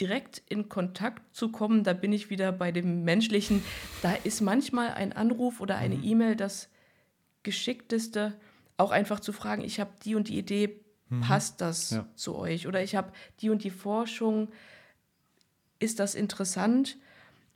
[0.00, 3.62] direkt in Kontakt zu kommen, da bin ich wieder bei dem Menschlichen.
[4.02, 6.04] Da ist manchmal ein Anruf oder eine mhm.
[6.04, 6.68] E-Mail das
[7.42, 8.34] Geschickteste,
[8.76, 11.20] auch einfach zu fragen, ich habe die und die Idee, Mhm.
[11.20, 12.06] Passt das ja.
[12.14, 12.66] zu euch?
[12.66, 14.48] Oder ich habe die und die Forschung,
[15.78, 16.96] ist das interessant?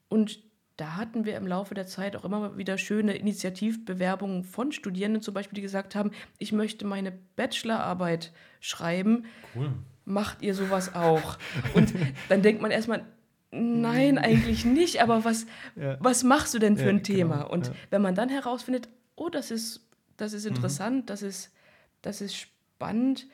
[0.08, 0.40] Und
[0.76, 5.34] da hatten wir im Laufe der Zeit auch immer wieder schöne Initiativbewerbungen von Studierenden, zum
[5.34, 9.26] Beispiel, die gesagt haben, ich möchte meine Bachelorarbeit schreiben.
[9.54, 9.72] Cool.
[10.04, 11.38] Macht ihr sowas auch?
[11.74, 11.92] Und
[12.28, 13.04] dann denkt man erstmal,
[13.50, 15.46] nein, eigentlich nicht, aber was,
[15.76, 15.96] ja.
[16.00, 17.36] was machst du denn für ja, ein Thema?
[17.36, 17.50] Genau.
[17.50, 17.74] Und ja.
[17.90, 20.56] wenn man dann herausfindet, oh, das ist, das ist mhm.
[20.56, 21.06] interessant, mhm.
[21.06, 21.52] das, ist,
[22.00, 23.26] das ist spannend,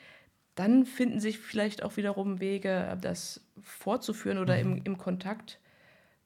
[0.55, 4.73] dann finden sich vielleicht auch wiederum Wege, das fortzuführen oder mhm.
[4.73, 5.59] im, im Kontakt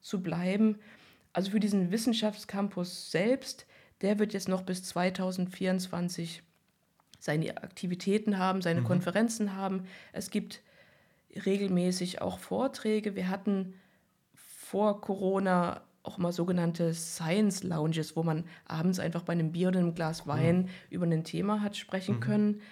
[0.00, 0.80] zu bleiben.
[1.34, 3.66] Also für diesen Wissenschaftscampus selbst,
[4.00, 6.42] der wird jetzt noch bis 2024
[7.18, 8.86] seine Aktivitäten haben, seine mhm.
[8.86, 9.84] Konferenzen haben.
[10.12, 10.62] Es gibt
[11.44, 13.16] regelmäßig auch Vorträge.
[13.16, 13.74] Wir hatten
[14.34, 19.80] vor Corona auch mal sogenannte Science Lounges, wo man abends einfach bei einem Bier oder
[19.80, 20.68] einem Glas Wein mhm.
[20.90, 22.20] über ein Thema hat sprechen mhm.
[22.20, 22.62] können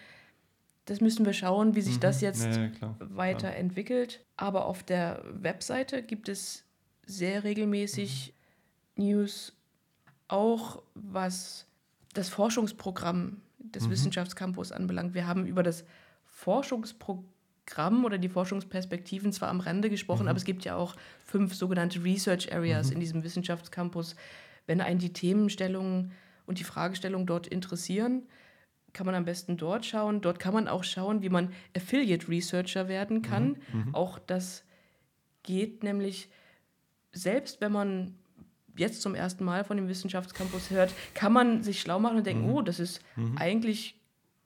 [0.85, 2.01] das müssen wir schauen, wie sich mhm.
[2.01, 4.25] das jetzt ja, klar, weiterentwickelt.
[4.37, 6.65] Aber auf der Webseite gibt es
[7.07, 8.42] sehr regelmäßig mhm.
[8.97, 9.53] News,
[10.29, 11.67] auch was
[12.15, 13.91] das Forschungsprogramm des mhm.
[13.91, 15.15] Wissenschaftscampus anbelangt.
[15.15, 15.85] Wir haben über das
[16.25, 20.29] Forschungsprogramm oder die Forschungsperspektiven zwar am Rande gesprochen, mhm.
[20.29, 22.95] aber es gibt ja auch fünf sogenannte Research Areas mhm.
[22.95, 24.17] in diesem Wissenschaftscampus.
[24.67, 26.13] Wenn einen die Themenstellungen
[26.47, 28.27] und die Fragestellungen dort interessieren,
[28.93, 30.21] kann man am besten dort schauen.
[30.21, 33.57] Dort kann man auch schauen, wie man Affiliate Researcher werden kann.
[33.73, 33.85] Mhm.
[33.87, 33.95] Mhm.
[33.95, 34.65] Auch das
[35.43, 36.29] geht nämlich,
[37.13, 38.15] selbst wenn man
[38.77, 42.47] jetzt zum ersten Mal von dem Wissenschaftscampus hört, kann man sich schlau machen und denken,
[42.47, 42.55] mhm.
[42.55, 43.37] oh, das ist mhm.
[43.37, 43.97] eigentlich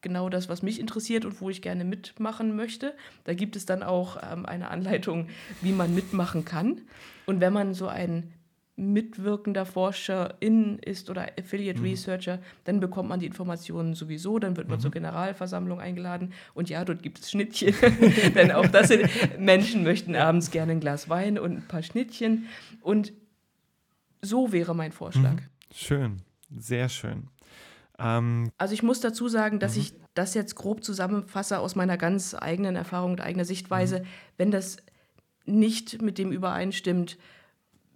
[0.02, 2.94] genau das, was mich interessiert und wo ich gerne mitmachen möchte.
[3.24, 5.28] Da gibt es dann auch ähm, eine Anleitung,
[5.62, 6.82] wie man mitmachen kann.
[7.26, 8.32] Und wenn man so ein
[8.76, 11.86] mitwirkender Forscherin ist oder Affiliate mhm.
[11.86, 14.82] Researcher, dann bekommt man die Informationen sowieso, dann wird man mhm.
[14.82, 17.74] zur Generalversammlung eingeladen und ja, dort gibt es Schnittchen,
[18.34, 19.08] denn auch das sind
[19.38, 22.48] Menschen möchten abends gerne ein Glas Wein und ein paar Schnittchen
[22.82, 23.14] und
[24.22, 25.34] so wäre mein Vorschlag.
[25.34, 25.48] Mhm.
[25.74, 26.22] Schön,
[26.56, 27.28] sehr schön.
[27.98, 29.82] Ähm also ich muss dazu sagen, dass mhm.
[29.82, 34.04] ich das jetzt grob zusammenfasse aus meiner ganz eigenen Erfahrung und eigener Sichtweise, mhm.
[34.36, 34.78] wenn das
[35.44, 37.18] nicht mit dem übereinstimmt,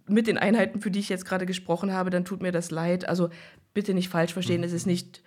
[0.07, 3.07] mit den Einheiten, für die ich jetzt gerade gesprochen habe, dann tut mir das leid.
[3.07, 3.29] Also
[3.73, 4.65] bitte nicht falsch verstehen, mhm.
[4.65, 5.21] es ist nicht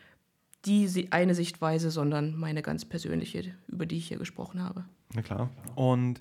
[0.64, 4.84] die eine Sichtweise, sondern meine ganz persönliche, über die ich hier gesprochen habe.
[5.12, 5.50] Na klar.
[5.74, 6.20] Und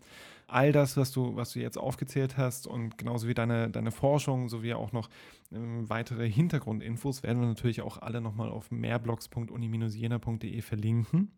[0.53, 4.49] All das, was du, was du jetzt aufgezählt hast und genauso wie deine, deine Forschung
[4.49, 5.09] sowie auch noch
[5.51, 11.31] äh, weitere Hintergrundinfos werden wir natürlich auch alle nochmal auf mehrblogs.uni-jena.de verlinken.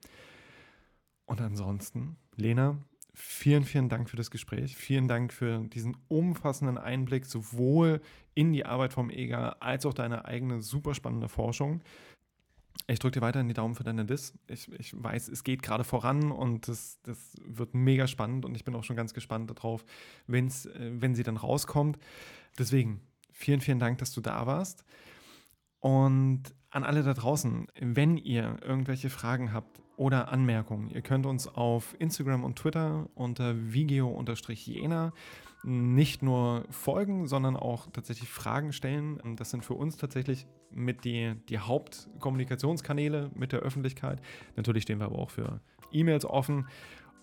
[1.25, 2.77] Und ansonsten, Lena,
[3.13, 4.75] vielen, vielen Dank für das Gespräch.
[4.75, 8.01] Vielen Dank für diesen umfassenden Einblick sowohl
[8.33, 11.81] in die Arbeit vom EGA als auch deine eigene super spannende Forschung.
[12.87, 14.37] Ich drücke dir weiterhin die Daumen für deine Diss.
[14.47, 18.63] Ich, ich weiß, es geht gerade voran und das, das wird mega spannend und ich
[18.63, 19.83] bin auch schon ganz gespannt darauf,
[20.27, 21.97] wenn's, äh, wenn sie dann rauskommt.
[22.59, 24.85] Deswegen, vielen, vielen Dank, dass du da warst.
[25.79, 31.47] Und an alle da draußen, wenn ihr irgendwelche Fragen habt oder Anmerkungen, ihr könnt uns
[31.47, 35.13] auf Instagram und Twitter unter vigeo-jena
[35.65, 39.19] nicht nur folgen, sondern auch tatsächlich Fragen stellen.
[39.35, 44.21] Das sind für uns tatsächlich mit die, die Hauptkommunikationskanäle mit der Öffentlichkeit.
[44.55, 45.59] Natürlich stehen wir aber auch für
[45.91, 46.67] E-Mails offen.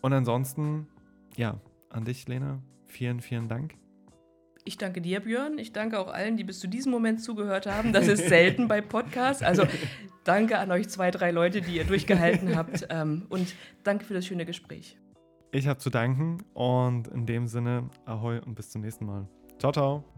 [0.01, 0.88] Und ansonsten,
[1.36, 3.74] ja, an dich, Lena, vielen, vielen Dank.
[4.64, 5.59] Ich danke dir, Björn.
[5.59, 7.93] Ich danke auch allen, die bis zu diesem Moment zugehört haben.
[7.93, 9.43] Das ist selten bei Podcasts.
[9.43, 9.66] Also
[10.24, 12.86] danke an euch zwei, drei Leute, die ihr durchgehalten habt.
[12.90, 14.99] Ähm, und danke für das schöne Gespräch.
[15.55, 19.29] Ich habe zu danken und in dem Sinne, ahoi und bis zum nächsten Mal.
[19.59, 20.12] Ciao, ciao.